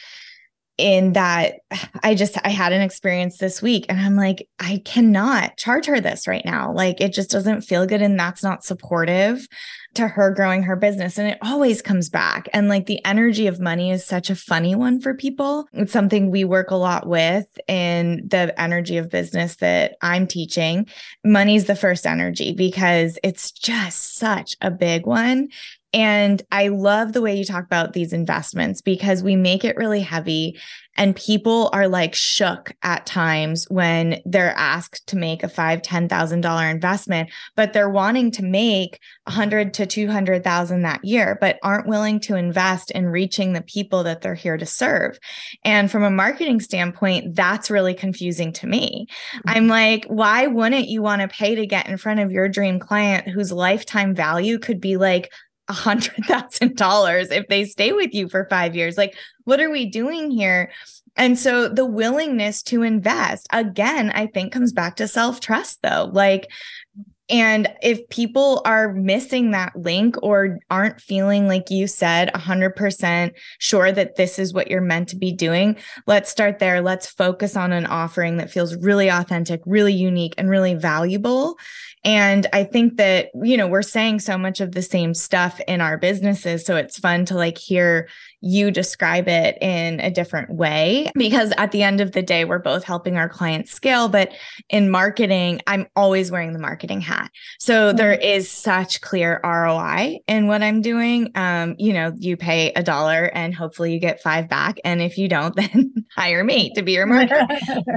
[0.77, 1.55] in that
[2.03, 6.01] I just I had an experience this week and I'm like I cannot charge her
[6.01, 6.73] this right now.
[6.73, 9.47] Like it just doesn't feel good and that's not supportive
[9.95, 11.19] to her growing her business.
[11.19, 12.49] And it always comes back.
[12.53, 15.69] And like the energy of money is such a funny one for people.
[15.73, 20.89] It's something we work a lot with in the energy of business that I'm teaching.
[21.25, 25.49] Money's the first energy because it's just such a big one
[25.95, 30.01] and I love the way you talk about these investments because we make it really
[30.01, 30.59] heavy
[30.97, 36.09] and people are like shook at times when they're asked to make a five, ten
[36.09, 41.05] thousand dollar investment, but they're wanting to make a hundred to two hundred thousand that
[41.05, 45.19] year, but aren't willing to invest in reaching the people that they're here to serve.
[45.65, 49.07] And from a marketing standpoint, that's really confusing to me.
[49.47, 52.79] I'm like, why wouldn't you want to pay to get in front of your dream
[52.79, 55.33] client whose lifetime value could be like
[55.69, 58.99] a hundred thousand dollars if they stay with you for five years.
[58.99, 60.71] Like, what are we doing here?
[61.17, 66.11] And so the willingness to invest again, I think comes back to self trust though.
[66.13, 66.51] Like,
[67.31, 73.93] And if people are missing that link or aren't feeling like you said 100% sure
[73.93, 76.83] that this is what you're meant to be doing, let's start there.
[76.83, 81.57] Let's focus on an offering that feels really authentic, really unique, and really valuable.
[82.05, 85.81] And I think that, you know, we're saying so much of the same stuff in
[85.81, 86.67] our businesses.
[86.67, 88.09] So it's fun to like hear
[88.45, 92.59] you describe it in a different way because at the end of the day we're
[92.59, 94.33] both helping our clients scale but
[94.69, 97.31] in marketing I'm always wearing the marketing hat.
[97.59, 97.97] So mm-hmm.
[97.97, 101.31] there is such clear ROI in what I'm doing.
[101.35, 104.79] Um you know you pay a dollar and hopefully you get 5 back.
[104.85, 107.47] And if you don't then hire me to be your marketer.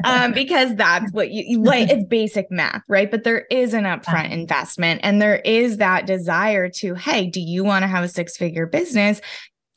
[0.06, 3.12] Um because that's what you like it's basic math right?
[3.12, 7.66] But there is an upfront investment and there is that desire to hey do you
[7.66, 9.20] want to have a six figure business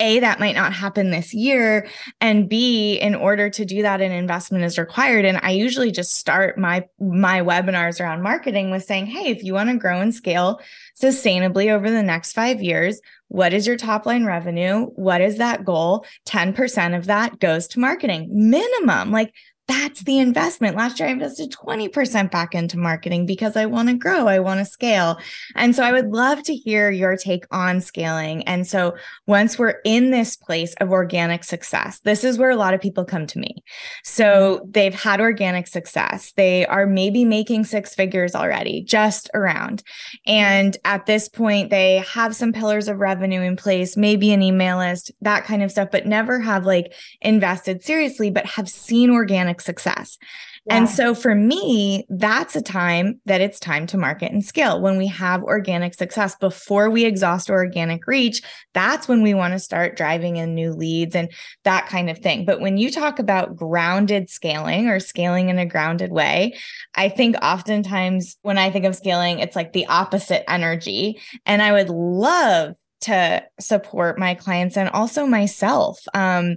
[0.00, 1.86] a that might not happen this year
[2.20, 5.24] and b in order to do that an investment is required.
[5.24, 9.54] And i usually just start my my webinars around marketing with saying hey if you
[9.54, 10.60] want to grow and scale
[11.00, 14.86] sustainably over the next 5 years what is your top line revenue?
[14.96, 16.04] What is that goal?
[16.26, 19.12] 10% of that goes to marketing minimum.
[19.12, 19.32] Like
[19.70, 20.76] that's the investment.
[20.76, 24.59] Last year, I invested 20% back into marketing because I want to grow, I want
[24.59, 25.18] to scale.
[25.54, 28.42] And so I would love to hear your take on scaling.
[28.48, 28.96] And so
[29.28, 33.04] once we're in this place of organic success, this is where a lot of people
[33.04, 33.62] come to me.
[34.02, 39.85] So they've had organic success, they are maybe making six figures already, just around.
[40.26, 44.78] And at this point, they have some pillars of revenue in place, maybe an email
[44.78, 49.60] list, that kind of stuff, but never have like invested seriously, but have seen organic
[49.61, 50.18] success.
[50.66, 50.77] Yeah.
[50.77, 54.81] And so for me, that's a time that it's time to market and scale.
[54.81, 58.42] When we have organic success before we exhaust organic reach,
[58.75, 61.33] that's when we want to start driving in new leads and
[61.64, 62.44] that kind of thing.
[62.44, 66.59] But when you talk about grounded scaling or scaling in a grounded way,
[66.94, 71.20] I think oftentimes when I think of scaling, it's like the opposite energy.
[71.46, 75.99] And I would love to support my clients and also myself.
[76.12, 76.57] Um,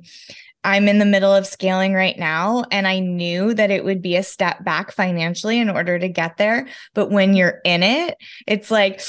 [0.64, 4.16] I'm in the middle of scaling right now, and I knew that it would be
[4.16, 6.68] a step back financially in order to get there.
[6.94, 9.02] But when you're in it, it's like,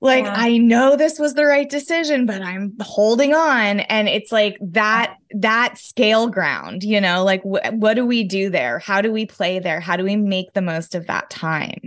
[0.00, 0.34] like yeah.
[0.36, 5.16] I know this was the right decision, but I'm holding on, and it's like that
[5.30, 8.78] that scale ground, you know, like wh- what do we do there?
[8.78, 9.80] How do we play there?
[9.80, 11.80] How do we make the most of that time?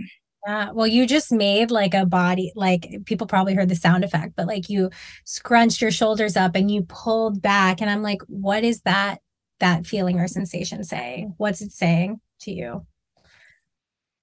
[0.46, 0.70] Yeah.
[0.70, 4.46] Well, you just made like a body, like people probably heard the sound effect, but
[4.46, 4.90] like you
[5.24, 7.80] scrunched your shoulders up and you pulled back.
[7.80, 9.20] And I'm like, what is that,
[9.58, 11.34] that feeling or sensation saying?
[11.36, 12.86] What's it saying to you?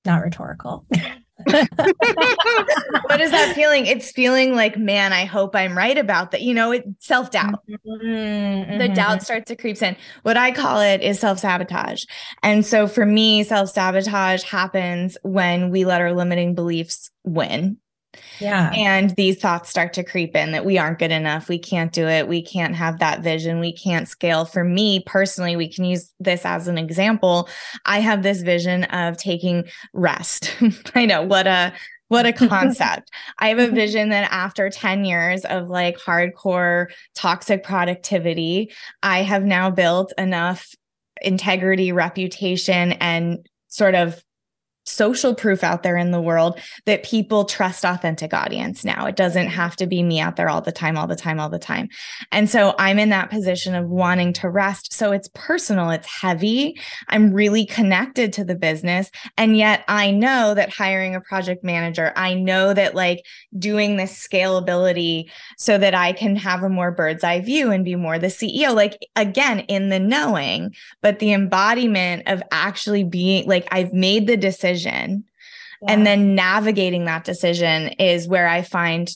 [0.06, 0.86] Not rhetorical.
[3.06, 3.86] what is that feeling?
[3.86, 6.42] It's feeling like, man, I hope I'm right about that.
[6.42, 7.64] You know, it self doubt.
[7.70, 8.78] Mm-hmm.
[8.78, 9.20] The doubt mm-hmm.
[9.20, 9.96] starts to creep in.
[10.24, 12.04] What I call it is self sabotage.
[12.42, 17.78] And so for me, self sabotage happens when we let our limiting beliefs win
[18.40, 18.72] yeah.
[18.74, 21.50] And these thoughts start to creep in that we aren't good enough.
[21.50, 22.28] We can't do it.
[22.28, 23.60] We can't have that vision.
[23.60, 24.46] We can't scale.
[24.46, 27.50] For me personally, we can use this as an example.
[27.86, 30.56] I have this vision of taking rest.
[30.96, 31.74] I know what a
[32.10, 33.12] what a concept.
[33.40, 38.72] I have a vision that after 10 years of like hardcore toxic productivity,
[39.02, 40.74] I have now built enough
[41.22, 44.24] integrity, reputation, and sort of
[44.86, 49.06] social proof out there in the world that people trust authentic audience now.
[49.06, 49.56] It doesn't mm-hmm.
[49.56, 51.88] have to be me out there all the time, all the time, all the time.
[52.32, 54.94] And so I'm in that position of wanting to rest.
[54.94, 56.80] So it's personal, it's heavy.
[57.08, 59.10] I'm really connected to the business.
[59.38, 63.26] And yet I know that hiring a project manager, I know that like
[63.58, 67.96] doing this scalability so that I can have a more bird's eye view and be
[67.96, 73.68] more the CEO, like again, in the knowing, but the embodiment of actually being like,
[73.72, 75.26] I've made the decision decision.
[75.82, 75.92] Yeah.
[75.92, 79.10] And then navigating that decision is where I find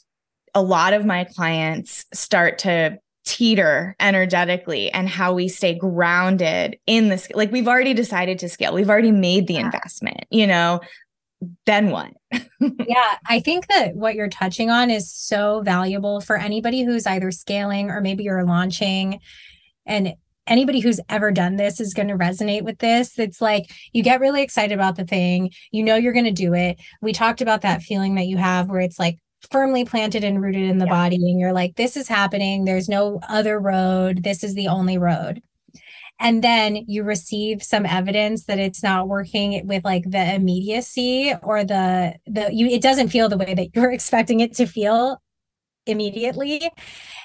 [0.53, 7.09] a lot of my clients start to teeter energetically and how we stay grounded in
[7.09, 9.65] this like we've already decided to scale we've already made the yeah.
[9.65, 10.79] investment you know
[11.65, 12.13] then what
[12.61, 17.29] yeah i think that what you're touching on is so valuable for anybody who's either
[17.29, 19.19] scaling or maybe you're launching
[19.85, 20.13] and
[20.47, 23.17] anybody who's ever done this is going to resonate with this.
[23.19, 26.53] It's like you get really excited about the thing, you know you're going to do
[26.53, 26.79] it.
[27.01, 29.19] We talked about that feeling that you have where it's like
[29.51, 30.91] firmly planted and rooted in the yeah.
[30.91, 34.97] body and you're like this is happening, there's no other road, this is the only
[34.97, 35.41] road.
[36.19, 41.63] And then you receive some evidence that it's not working with like the immediacy or
[41.63, 45.21] the the you it doesn't feel the way that you're expecting it to feel
[45.87, 46.69] immediately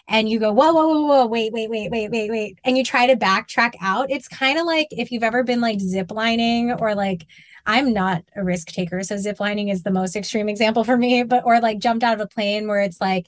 [0.08, 2.58] and you go, whoa, whoa, whoa, whoa, wait, wait, wait, wait, wait, wait.
[2.64, 4.10] And you try to backtrack out.
[4.10, 7.26] It's kind of like if you've ever been like ziplining or like
[7.66, 9.02] I'm not a risk taker.
[9.02, 12.20] So ziplining is the most extreme example for me, but or like jumped out of
[12.20, 13.26] a plane where it's like,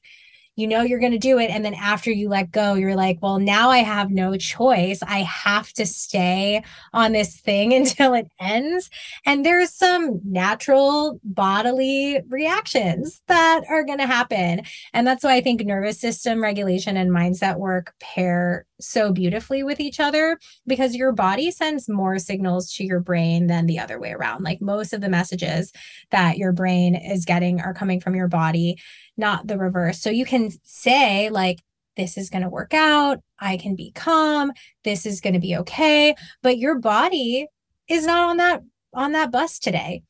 [0.57, 1.51] you know you're going to do it.
[1.51, 5.01] And then after you let go you're like well now i have no choice.
[5.03, 8.91] I have to stay on this thing until it ends.
[9.27, 14.63] And there's some natural bodily reactions that are going to happen.
[14.93, 19.81] And that's why i think nervous system regulation and mindset work pair so beautifully with
[19.81, 24.11] each other because your body sends more signals to your brain than the other way
[24.11, 25.73] around like most of the messages
[26.11, 28.77] that your brain is getting are coming from your body
[29.17, 30.01] not the reverse.
[30.01, 31.61] So you can say, like,
[31.97, 33.21] this is going to work out.
[33.39, 34.53] I can be calm.
[34.83, 36.15] This is going to be okay.
[36.43, 37.47] But your body
[37.89, 38.63] is not on that
[38.93, 40.03] on that bus today.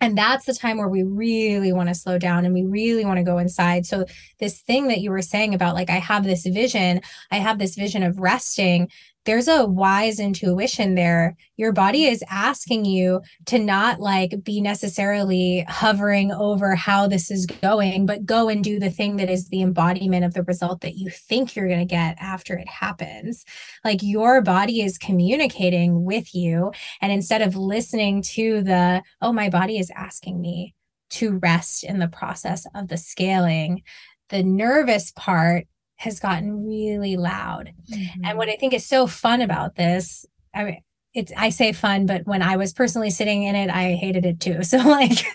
[0.00, 3.18] And that's the time where we really want to slow down and we really want
[3.18, 3.84] to go inside.
[3.84, 4.04] So,
[4.38, 7.00] this thing that you were saying about, like, I have this vision,
[7.32, 8.90] I have this vision of resting
[9.28, 11.36] there's a wise intuition there.
[11.58, 17.44] Your body is asking you to not like be necessarily hovering over how this is
[17.44, 20.96] going, but go and do the thing that is the embodiment of the result that
[20.96, 23.44] you think you're going to get after it happens.
[23.84, 26.72] Like your body is communicating with you.
[27.02, 30.74] And instead of listening to the, oh, my body is asking me
[31.10, 33.82] to rest in the process of the scaling,
[34.30, 35.66] the nervous part
[35.98, 37.72] has gotten really loud.
[37.92, 38.24] Mm-hmm.
[38.24, 40.24] And what I think is so fun about this,
[40.54, 40.82] I mean,
[41.14, 44.40] it's I say fun, but when I was personally sitting in it, I hated it
[44.40, 44.62] too.
[44.68, 45.26] So like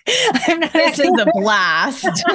[0.47, 2.05] I'm not this is a blast.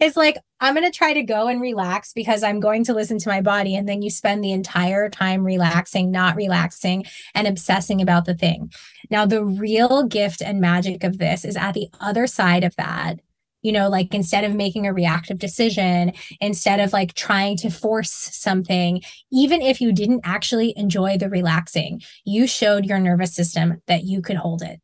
[0.00, 3.28] it's like I'm gonna try to go and relax because I'm going to listen to
[3.28, 3.74] my body.
[3.74, 8.70] And then you spend the entire time relaxing, not relaxing, and obsessing about the thing.
[9.10, 13.18] Now, the real gift and magic of this is at the other side of that
[13.62, 18.10] you know like instead of making a reactive decision instead of like trying to force
[18.12, 19.02] something
[19.32, 24.22] even if you didn't actually enjoy the relaxing you showed your nervous system that you
[24.22, 24.80] could hold it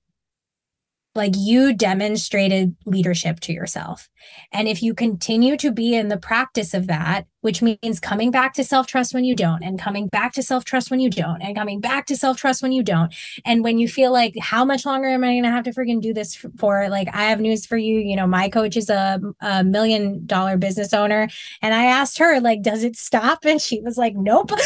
[1.16, 4.08] like you demonstrated leadership to yourself.
[4.52, 8.54] And if you continue to be in the practice of that, which means coming back
[8.54, 11.40] to self trust when you don't, and coming back to self trust when you don't,
[11.40, 13.14] and coming back to self trust when you don't.
[13.44, 16.00] And when you feel like, how much longer am I going to have to freaking
[16.00, 16.88] do this for?
[16.88, 17.98] Like, I have news for you.
[17.98, 21.28] You know, my coach is a, a million dollar business owner.
[21.62, 23.44] And I asked her, like, does it stop?
[23.44, 24.50] And she was like, nope.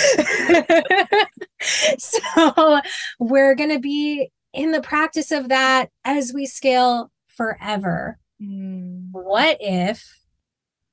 [1.98, 2.80] so
[3.18, 8.18] we're going to be in the practice of that as we scale forever.
[8.42, 9.08] Mm.
[9.12, 10.04] What if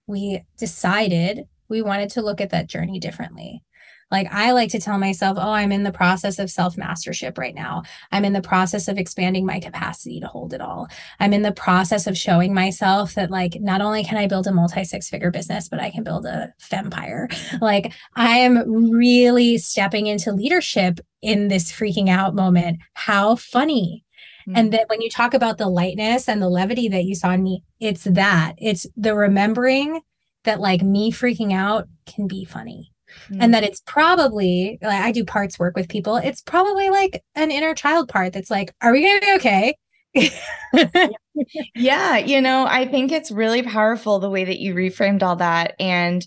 [0.05, 3.63] we decided we wanted to look at that journey differently?
[4.09, 7.55] Like I like to tell myself, oh, I'm in the process of self mastership right
[7.55, 7.83] now.
[8.11, 10.87] I'm in the process of expanding my capacity to hold it all.
[11.19, 14.53] I'm in the process of showing myself that, like, not only can I build a
[14.53, 17.27] multi six figure business, but I can build a empire.
[17.61, 22.79] Like, I am really stepping into leadership in this freaking out moment.
[22.93, 24.05] How funny.
[24.47, 24.57] Mm-hmm.
[24.57, 27.43] And that when you talk about the lightness and the levity that you saw in
[27.43, 28.53] me, it's that.
[28.57, 30.01] It's the remembering
[30.43, 32.91] that like me freaking out can be funny
[33.29, 33.37] mm.
[33.39, 36.17] and that it's probably like I do parts work with people.
[36.17, 39.77] It's probably like an inner child part that's like, are we gonna be okay?
[41.75, 45.75] yeah, you know, I think it's really powerful the way that you reframed all that.
[45.79, 46.25] And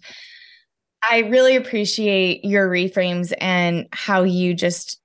[1.02, 4.99] I really appreciate your reframes and how you just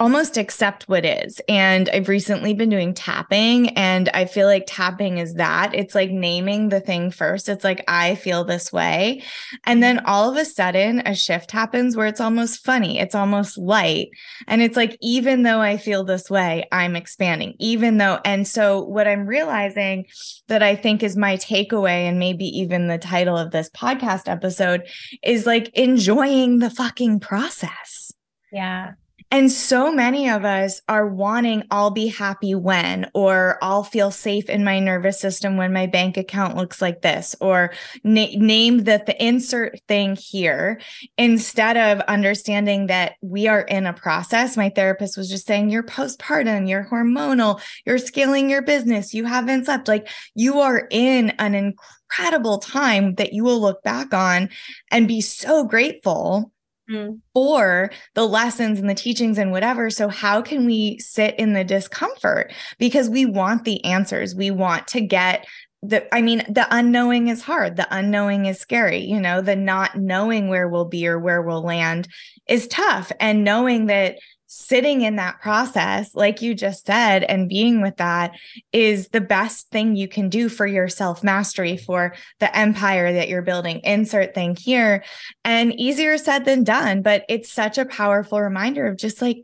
[0.00, 1.40] almost accept what is.
[1.46, 6.10] And I've recently been doing tapping, and I feel like tapping is that it's like
[6.10, 7.50] naming the thing first.
[7.50, 9.22] It's like, I feel this way.
[9.64, 13.58] And then all of a sudden, a shift happens where it's almost funny, it's almost
[13.58, 14.08] light.
[14.48, 18.20] And it's like, even though I feel this way, I'm expanding, even though.
[18.24, 20.06] And so, what I'm realizing
[20.48, 24.88] that I think is my takeaway, and maybe even the title of this podcast episode,
[25.22, 28.12] is like enjoying the fucking process.
[28.50, 28.92] Yeah.
[29.32, 34.50] And so many of us are wanting, I'll be happy when, or I'll feel safe
[34.50, 37.72] in my nervous system when my bank account looks like this, or
[38.02, 40.80] na- name the, the insert thing here
[41.16, 44.56] instead of understanding that we are in a process.
[44.56, 49.66] My therapist was just saying, you're postpartum, you're hormonal, you're scaling your business, you haven't
[49.66, 49.86] slept.
[49.86, 54.48] Like you are in an incredible time that you will look back on
[54.90, 56.50] and be so grateful
[56.90, 57.20] mm.
[57.34, 59.90] for the lessons and the teachings and whatever.
[59.90, 62.52] So, how can we sit in the discomfort?
[62.78, 64.34] Because we want the answers.
[64.34, 65.46] We want to get
[65.82, 69.96] the i mean the unknowing is hard the unknowing is scary you know the not
[69.96, 72.06] knowing where we'll be or where we'll land
[72.46, 74.16] is tough and knowing that
[74.52, 78.32] sitting in that process, like you just said, and being with that
[78.72, 83.28] is the best thing you can do for your self mastery, for the empire that
[83.28, 83.80] you're building.
[83.84, 85.04] Insert thing here.
[85.44, 89.38] And easier said than done, but it's such a powerful reminder of just like,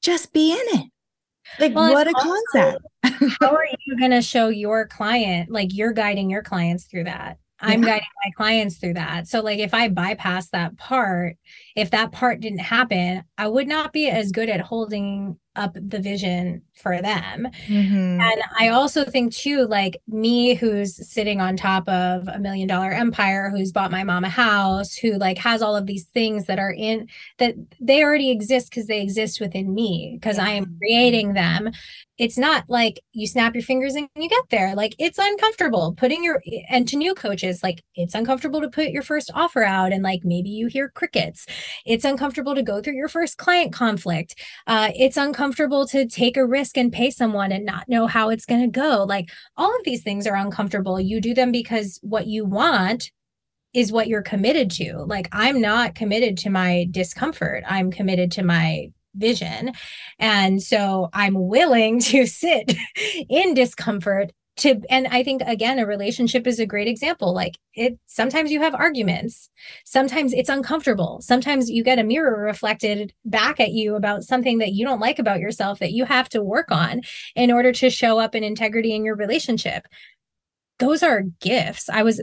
[0.00, 0.90] just be in it.
[1.60, 3.36] Like, well, what a also, concept.
[3.40, 7.36] how are you going to show your client, like, you're guiding your clients through that?
[7.64, 7.88] I'm yeah.
[7.88, 9.26] guiding my clients through that.
[9.28, 11.36] So, like, if I bypass that part,
[11.74, 16.00] if that part didn't happen, I would not be as good at holding up the
[16.00, 17.48] vision for them.
[17.68, 18.20] Mm-hmm.
[18.20, 22.90] And I also think too, like me who's sitting on top of a million dollar
[22.90, 26.58] empire, who's bought my mom a house, who like has all of these things that
[26.58, 31.34] are in that they already exist because they exist within me because I am creating
[31.34, 31.70] them.
[32.16, 34.74] It's not like you snap your fingers and you get there.
[34.76, 39.02] Like it's uncomfortable putting your and to new coaches, like it's uncomfortable to put your
[39.02, 41.46] first offer out and like maybe you hear crickets.
[41.86, 44.36] It's uncomfortable to go through your first client conflict.
[44.66, 48.46] Uh, it's uncomfortable to take a risk and pay someone and not know how it's
[48.46, 49.04] going to go.
[49.04, 51.00] Like all of these things are uncomfortable.
[51.00, 53.10] You do them because what you want
[53.72, 54.98] is what you're committed to.
[55.06, 57.64] Like I'm not committed to my discomfort.
[57.66, 59.72] I'm committed to my vision.
[60.18, 62.74] And so I'm willing to sit
[63.28, 67.34] in discomfort to and i think again a relationship is a great example.
[67.34, 69.50] Like it sometimes you have arguments.
[69.84, 71.20] Sometimes it's uncomfortable.
[71.20, 75.18] Sometimes you get a mirror reflected back at you about something that you don't like
[75.18, 77.02] about yourself that you have to work on
[77.34, 79.86] in order to show up in integrity in your relationship.
[80.78, 81.88] Those are gifts.
[81.88, 82.20] I was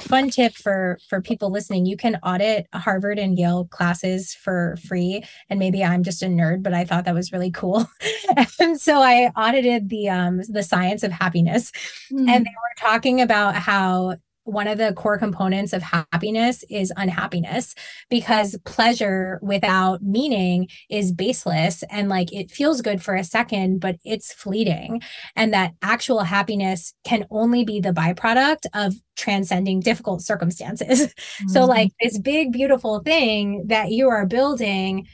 [0.00, 5.22] fun tip for for people listening you can audit harvard and yale classes for free
[5.48, 7.86] and maybe i'm just a nerd but i thought that was really cool
[8.58, 11.70] and so i audited the um the science of happiness
[12.10, 12.28] mm.
[12.28, 14.16] and they were talking about how
[14.50, 17.74] one of the core components of happiness is unhappiness
[18.08, 23.96] because pleasure without meaning is baseless and like it feels good for a second, but
[24.04, 25.00] it's fleeting.
[25.36, 31.14] And that actual happiness can only be the byproduct of transcending difficult circumstances.
[31.40, 31.48] Mm-hmm.
[31.50, 35.06] So, like this big, beautiful thing that you are building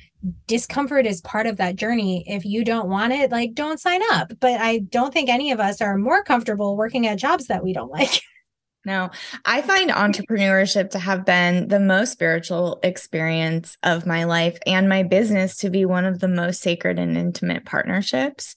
[0.46, 2.24] discomfort is part of that journey.
[2.26, 4.32] If you don't want it, like don't sign up.
[4.40, 7.72] But I don't think any of us are more comfortable working at jobs that we
[7.72, 8.20] don't like.
[8.86, 9.10] No,
[9.44, 15.02] I find entrepreneurship to have been the most spiritual experience of my life and my
[15.02, 18.54] business to be one of the most sacred and intimate partnerships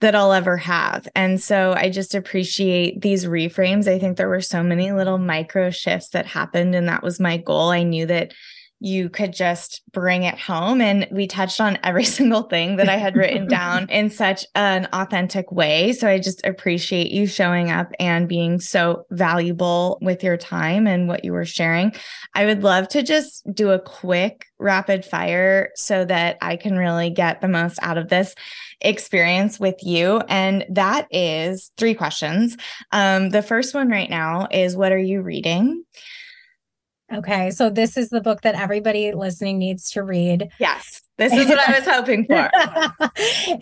[0.00, 1.06] that I'll ever have.
[1.14, 3.86] And so I just appreciate these reframes.
[3.86, 7.36] I think there were so many little micro shifts that happened, and that was my
[7.36, 7.70] goal.
[7.70, 8.34] I knew that
[8.80, 10.80] you could just bring it home.
[10.80, 14.88] And we touched on every single thing that I had written down in such an
[14.92, 15.92] authentic way.
[15.92, 21.08] So I just appreciate you showing up and being so valuable with your time and
[21.08, 21.92] what you were sharing.
[22.34, 27.10] I would love to just do a quick rapid fire so that I can really
[27.10, 28.34] get the most out of this
[28.80, 30.20] experience with you.
[30.28, 32.56] And that is three questions.
[32.92, 35.84] Um, the first one right now is What are you reading?
[37.12, 40.50] Okay, so this is the book that everybody listening needs to read.
[40.58, 41.02] Yes.
[41.16, 42.50] This is what I was hoping for.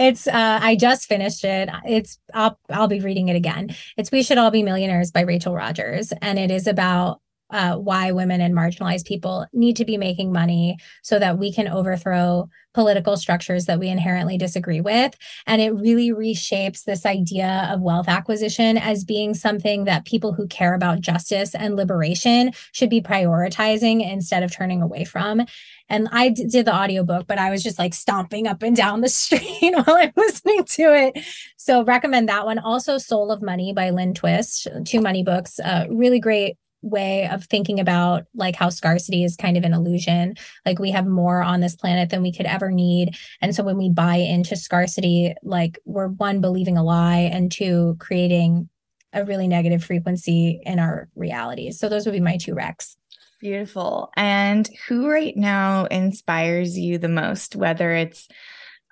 [0.00, 1.68] it's uh I just finished it.
[1.86, 3.74] It's I'll I'll be reading it again.
[3.96, 7.20] It's We Should All Be Millionaires by Rachel Rodgers and it is about
[7.50, 11.68] uh, why women and marginalized people need to be making money so that we can
[11.68, 15.16] overthrow political structures that we inherently disagree with.
[15.46, 20.46] And it really reshapes this idea of wealth acquisition as being something that people who
[20.46, 25.46] care about justice and liberation should be prioritizing instead of turning away from.
[25.88, 29.00] And I d- did the audiobook, but I was just like stomping up and down
[29.00, 31.24] the street while I'm listening to it.
[31.56, 32.58] So recommend that one.
[32.58, 37.44] Also, Soul of Money by Lynne Twist, two money books, uh, really great way of
[37.44, 40.34] thinking about like how scarcity is kind of an illusion.
[40.64, 43.16] Like we have more on this planet than we could ever need.
[43.40, 47.96] And so when we buy into scarcity like we're one believing a lie and two
[47.98, 48.68] creating
[49.12, 52.96] a really negative frequency in our realities so those would be my two recs.
[53.40, 54.10] Beautiful.
[54.16, 58.28] And who right now inspires you the most whether it's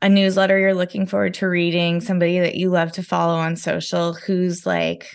[0.03, 4.13] a newsletter you're looking forward to reading somebody that you love to follow on social
[4.13, 5.11] who's like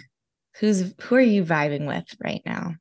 [0.59, 2.75] who's who are you vibing with right now?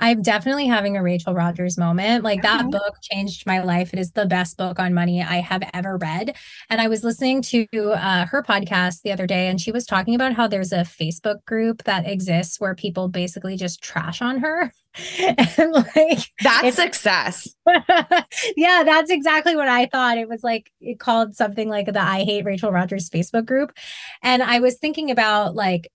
[0.00, 2.24] I'm definitely having a Rachel Rodgers moment.
[2.24, 3.92] Like that book changed my life.
[3.92, 6.36] It is the best book on money I have ever read.
[6.70, 10.14] And I was listening to uh, her podcast the other day, and she was talking
[10.14, 14.72] about how there's a Facebook group that exists where people basically just trash on her.
[15.20, 17.54] and like that's success.
[18.56, 20.16] yeah, that's exactly what I thought.
[20.16, 23.72] It was like it called something like the I Hate Rachel Rodgers Facebook group.
[24.22, 25.90] And I was thinking about like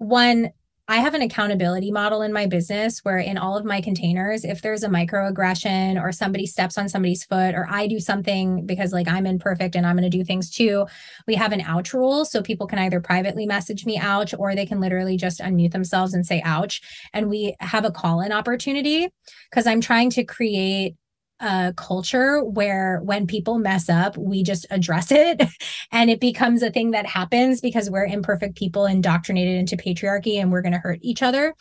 [0.00, 0.50] one
[0.88, 4.60] I have an accountability model in my business where in all of my containers, if
[4.60, 9.06] there's a microaggression or somebody steps on somebody's foot or I do something because like
[9.06, 10.86] I'm imperfect and I'm going to do things too,
[11.28, 12.24] we have an ouch rule.
[12.24, 16.12] So people can either privately message me ouch or they can literally just unmute themselves
[16.12, 16.80] and say ouch.
[17.12, 19.06] And we have a call in opportunity
[19.48, 20.96] because I'm trying to create
[21.40, 25.42] a culture where when people mess up, we just address it
[25.92, 30.52] and it becomes a thing that happens because we're imperfect people indoctrinated into patriarchy and
[30.52, 31.54] we're going to hurt each other.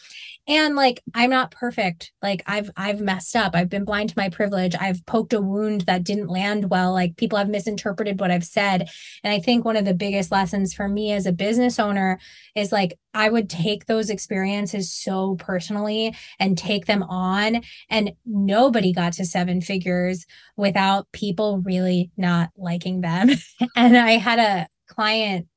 [0.49, 2.11] And like I'm not perfect.
[2.23, 3.53] Like I've I've messed up.
[3.53, 4.73] I've been blind to my privilege.
[4.73, 6.91] I've poked a wound that didn't land well.
[6.91, 8.89] Like people have misinterpreted what I've said.
[9.23, 12.19] And I think one of the biggest lessons for me as a business owner
[12.55, 18.91] is like I would take those experiences so personally and take them on and nobody
[18.91, 20.25] got to seven figures
[20.57, 23.29] without people really not liking them.
[23.75, 25.47] and I had a client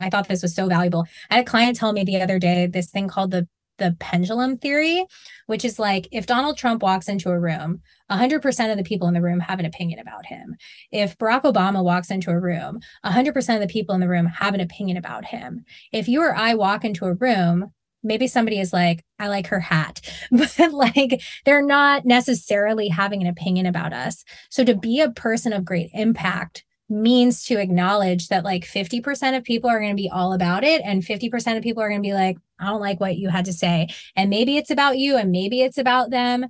[0.00, 1.06] I thought this was so valuable.
[1.28, 4.58] I had a client tell me the other day this thing called the the pendulum
[4.58, 5.04] theory,
[5.46, 9.14] which is like if Donald Trump walks into a room, 100% of the people in
[9.14, 10.56] the room have an opinion about him.
[10.92, 14.54] If Barack Obama walks into a room, 100% of the people in the room have
[14.54, 15.64] an opinion about him.
[15.92, 17.72] If you or I walk into a room,
[18.02, 20.00] maybe somebody is like, I like her hat,
[20.30, 24.24] but like they're not necessarily having an opinion about us.
[24.50, 29.44] So to be a person of great impact means to acknowledge that like 50% of
[29.44, 32.06] people are going to be all about it and 50% of people are going to
[32.06, 33.88] be like I don't like what you had to say.
[34.16, 36.46] And maybe it's about you and maybe it's about them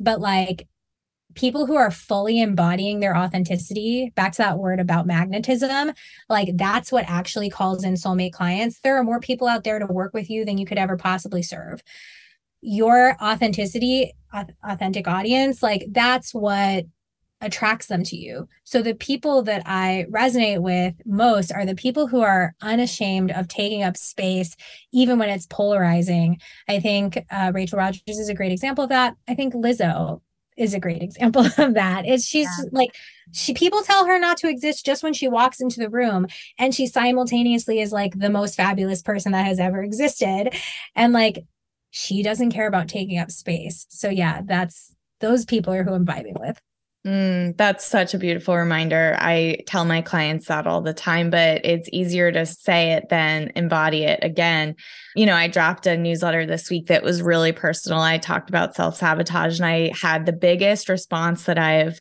[0.00, 0.66] but like
[1.34, 5.92] people who are fully embodying their authenticity back to that word about magnetism
[6.28, 8.80] like that's what actually calls in soulmate clients.
[8.80, 11.42] There are more people out there to work with you than you could ever possibly
[11.42, 11.82] serve.
[12.62, 14.12] Your authenticity
[14.62, 16.84] authentic audience like that's what
[17.40, 18.48] attracts them to you.
[18.64, 23.48] So the people that I resonate with most are the people who are unashamed of
[23.48, 24.56] taking up space,
[24.92, 26.40] even when it's polarizing.
[26.68, 29.16] I think uh, Rachel Rodgers is a great example of that.
[29.26, 30.20] I think Lizzo
[30.56, 32.06] is a great example of that.
[32.06, 32.68] It's she's yeah.
[32.72, 32.94] like
[33.32, 36.26] she people tell her not to exist just when she walks into the room
[36.58, 40.50] and she simultaneously is like the most fabulous person that has ever existed
[40.94, 41.44] and like
[41.90, 43.86] she doesn't care about taking up space.
[43.88, 46.60] So yeah, that's those people are who I'm vibing with.
[47.06, 49.16] Mm, that's such a beautiful reminder.
[49.18, 53.52] I tell my clients that all the time, but it's easier to say it than
[53.56, 54.74] embody it again.
[55.16, 58.00] You know, I dropped a newsletter this week that was really personal.
[58.00, 62.00] I talked about self sabotage, and I had the biggest response that I've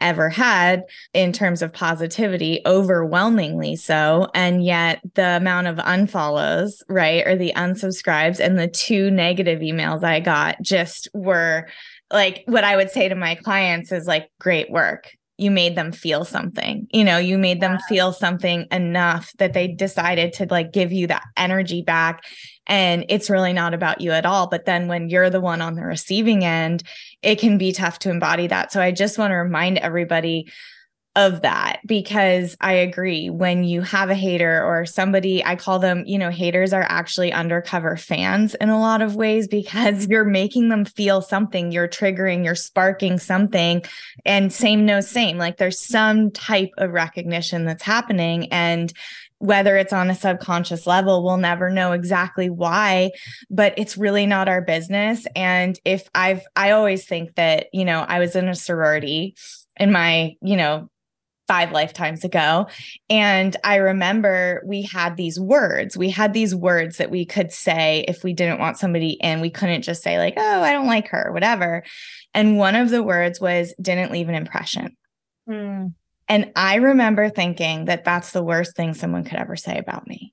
[0.00, 0.82] ever had
[1.14, 4.26] in terms of positivity, overwhelmingly so.
[4.34, 10.02] And yet the amount of unfollows, right, or the unsubscribes and the two negative emails
[10.02, 11.68] I got just were
[12.12, 15.10] like what I would say to my clients is like, great work.
[15.38, 19.68] You made them feel something, you know, you made them feel something enough that they
[19.68, 22.24] decided to like give you that energy back.
[22.66, 24.48] And it's really not about you at all.
[24.48, 26.82] But then when you're the one on the receiving end,
[27.22, 28.70] it can be tough to embody that.
[28.70, 30.46] So I just want to remind everybody
[31.20, 36.02] of that because I agree when you have a hater or somebody I call them,
[36.06, 40.70] you know, haters are actually undercover fans in a lot of ways because you're making
[40.70, 43.82] them feel something, you're triggering, you're sparking something
[44.24, 48.94] and same no same like there's some type of recognition that's happening and
[49.40, 53.10] whether it's on a subconscious level, we'll never know exactly why,
[53.48, 55.26] but it's really not our business.
[55.34, 59.34] And if I've, I always think that, you know, I was in a sorority
[59.78, 60.90] in my, you know,
[61.50, 62.68] five lifetimes ago.
[63.08, 65.96] And I remember we had these words.
[65.96, 69.40] We had these words that we could say if we didn't want somebody in.
[69.40, 71.82] We couldn't just say, like, oh, I don't like her, whatever.
[72.34, 74.96] And one of the words was, didn't leave an impression.
[75.48, 75.94] Mm.
[76.28, 80.32] And I remember thinking that that's the worst thing someone could ever say about me.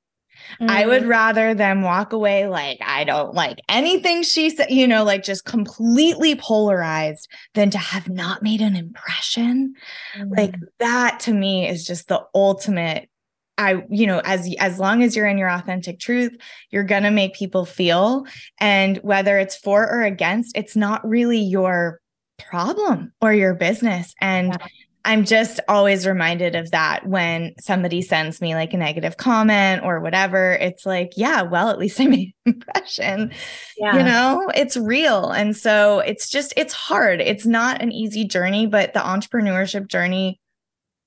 [0.59, 0.69] Mm-hmm.
[0.69, 1.09] I would mm.
[1.09, 5.45] rather them walk away like I don't like anything she said, you know, like just
[5.45, 9.75] completely polarized than to have not made an impression.
[10.17, 10.33] Mm-hmm.
[10.33, 13.09] Like that to me is just the ultimate
[13.57, 16.37] I you know as as long as you're in your authentic truth
[16.69, 18.25] you're going to make people feel
[18.59, 21.99] and whether it's for or against it's not really your
[22.37, 24.67] problem or your business and yeah.
[25.07, 30.01] I'm just always reminded of that when somebody sends me like a negative comment or
[30.01, 30.51] whatever.
[30.51, 33.31] It's like, yeah, well, at least I made an impression.
[33.77, 33.95] Yeah.
[33.95, 35.29] You know, it's real.
[35.31, 37.21] And so it's just, it's hard.
[37.21, 40.41] It's not an easy journey, but the entrepreneurship journey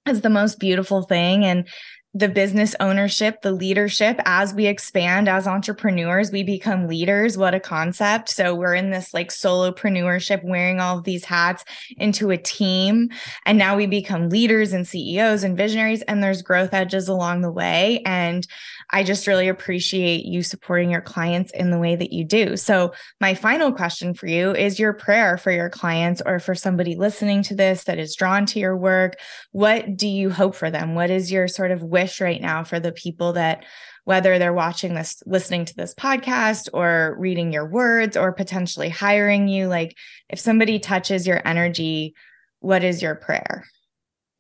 [0.08, 1.44] is the most beautiful thing.
[1.44, 1.68] And
[2.12, 7.38] the business ownership, the leadership as we expand as entrepreneurs, we become leaders.
[7.38, 8.28] What a concept.
[8.28, 11.64] So we're in this like solopreneurship, wearing all of these hats
[11.98, 13.10] into a team.
[13.46, 17.52] And now we become leaders and CEOs and visionaries, and there's growth edges along the
[17.52, 18.02] way.
[18.04, 18.44] And
[18.92, 22.56] I just really appreciate you supporting your clients in the way that you do.
[22.56, 26.96] So, my final question for you is your prayer for your clients or for somebody
[26.96, 29.16] listening to this that is drawn to your work.
[29.52, 30.94] What do you hope for them?
[30.94, 33.64] What is your sort of wish right now for the people that
[34.04, 39.46] whether they're watching this, listening to this podcast, or reading your words, or potentially hiring
[39.46, 39.68] you.
[39.68, 39.96] Like,
[40.28, 42.14] if somebody touches your energy,
[42.60, 43.66] what is your prayer?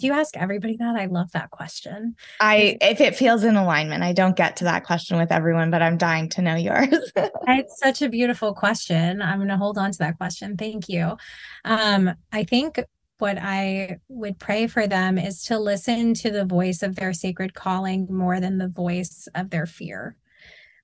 [0.00, 0.96] Do you ask everybody that?
[0.96, 2.16] I love that question.
[2.40, 5.82] I if it feels in alignment, I don't get to that question with everyone, but
[5.82, 7.12] I'm dying to know yours.
[7.16, 9.20] it's such a beautiful question.
[9.20, 10.56] I'm going to hold on to that question.
[10.56, 11.16] Thank you.
[11.64, 12.80] Um, I think
[13.18, 17.52] what I would pray for them is to listen to the voice of their sacred
[17.52, 20.16] calling more than the voice of their fear.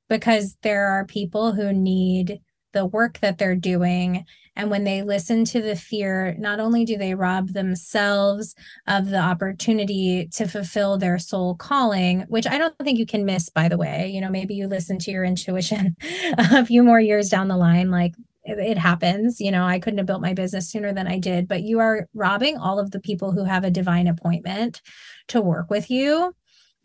[0.08, 2.40] Because there are people who need
[2.74, 4.26] the work that they're doing.
[4.56, 8.54] And when they listen to the fear, not only do they rob themselves
[8.86, 13.50] of the opportunity to fulfill their soul calling, which I don't think you can miss,
[13.50, 14.08] by the way.
[14.08, 15.96] You know, maybe you listen to your intuition
[16.38, 19.40] a few more years down the line, like it, happens.
[19.40, 22.08] You know, I couldn't have built my business sooner than I did, but you are
[22.14, 24.80] robbing all of the people who have a divine appointment
[25.28, 26.34] to work with you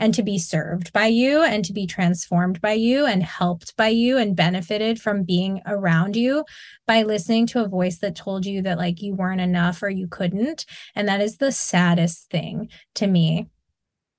[0.01, 3.87] and to be served by you and to be transformed by you and helped by
[3.87, 6.43] you and benefited from being around you
[6.87, 10.07] by listening to a voice that told you that like you weren't enough or you
[10.07, 10.65] couldn't.
[10.95, 13.47] And that is the saddest thing to me.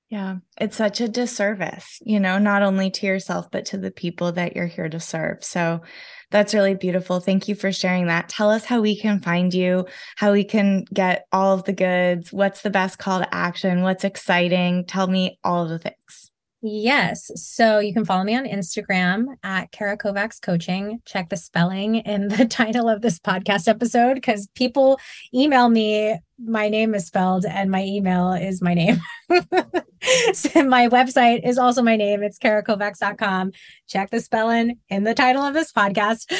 [0.09, 4.31] Yeah, it's such a disservice, you know, not only to yourself, but to the people
[4.33, 5.43] that you're here to serve.
[5.43, 5.81] So
[6.33, 7.19] that's really beautiful.
[7.19, 8.27] Thank you for sharing that.
[8.27, 12.33] Tell us how we can find you, how we can get all of the goods.
[12.33, 13.83] What's the best call to action?
[13.83, 14.85] What's exciting?
[14.85, 16.32] Tell me all of the things.
[16.65, 17.29] Yes.
[17.35, 21.01] So you can follow me on Instagram at Cara Kovacs Coaching.
[21.03, 24.97] Check the spelling in the title of this podcast episode because people
[25.33, 26.17] email me.
[26.39, 29.01] My name is spelled and my email is my name.
[30.33, 32.23] so my website is also my name.
[32.23, 33.51] It's carakovacs.com.
[33.89, 36.31] Check the spelling in the title of this podcast.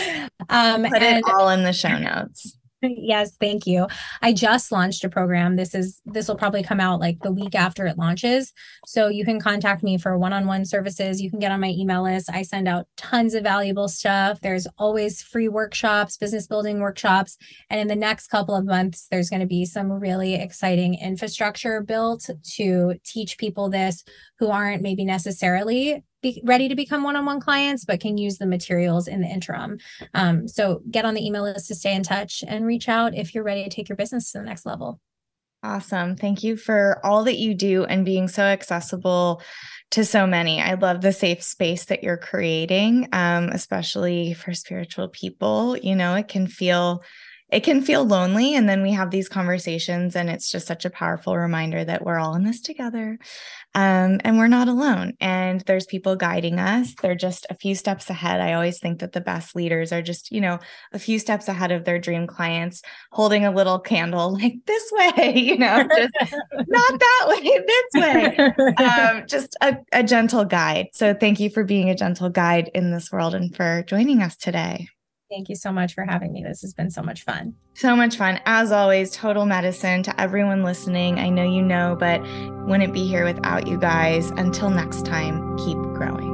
[0.49, 2.57] Um, Put and- it all in the show notes.
[2.84, 3.88] Yes, thank you.
[4.21, 5.55] I just launched a program.
[5.55, 8.51] This is this will probably come out like the week after it launches.
[8.86, 11.21] So you can contact me for one-on-one services.
[11.21, 12.29] You can get on my email list.
[12.31, 14.39] I send out tons of valuable stuff.
[14.41, 17.38] There's always free workshops, business building workshops,
[17.69, 21.81] and in the next couple of months there's going to be some really exciting infrastructure
[21.81, 24.03] built to teach people this
[24.39, 29.07] who aren't maybe necessarily be ready to become one-on-one clients but can use the materials
[29.07, 29.78] in the interim.
[30.15, 33.36] Um, so get on the email list to stay in touch and reach out if
[33.36, 34.99] you're ready to take your business to the next level.
[35.61, 36.15] Awesome.
[36.15, 39.41] Thank you for all that you do and being so accessible
[39.91, 40.61] to so many.
[40.61, 45.78] I love the safe space that you're creating um, especially for spiritual people.
[45.78, 47.03] You know it can feel
[47.54, 48.56] it can feel lonely.
[48.56, 52.20] And then we have these conversations, and it's just such a powerful reminder that we're
[52.20, 53.20] all in this together
[53.76, 55.14] um, and we're not alone.
[55.20, 56.93] And there's people guiding us.
[57.01, 58.39] They're just a few steps ahead.
[58.39, 60.60] I always think that the best leaders are just, you know,
[60.91, 62.82] a few steps ahead of their dream clients,
[63.12, 66.36] holding a little candle like this way, you know, just
[66.68, 68.84] not that way, this way.
[68.84, 70.88] Um, just a, a gentle guide.
[70.93, 74.36] So thank you for being a gentle guide in this world and for joining us
[74.36, 74.88] today.
[75.34, 76.43] Thank you so much for having me.
[76.43, 77.55] This has been so much fun.
[77.73, 78.39] So much fun.
[78.45, 81.17] As always, total medicine to everyone listening.
[81.17, 82.21] I know you know, but
[82.67, 84.29] wouldn't be here without you guys.
[84.29, 86.32] Until next time, keep growing.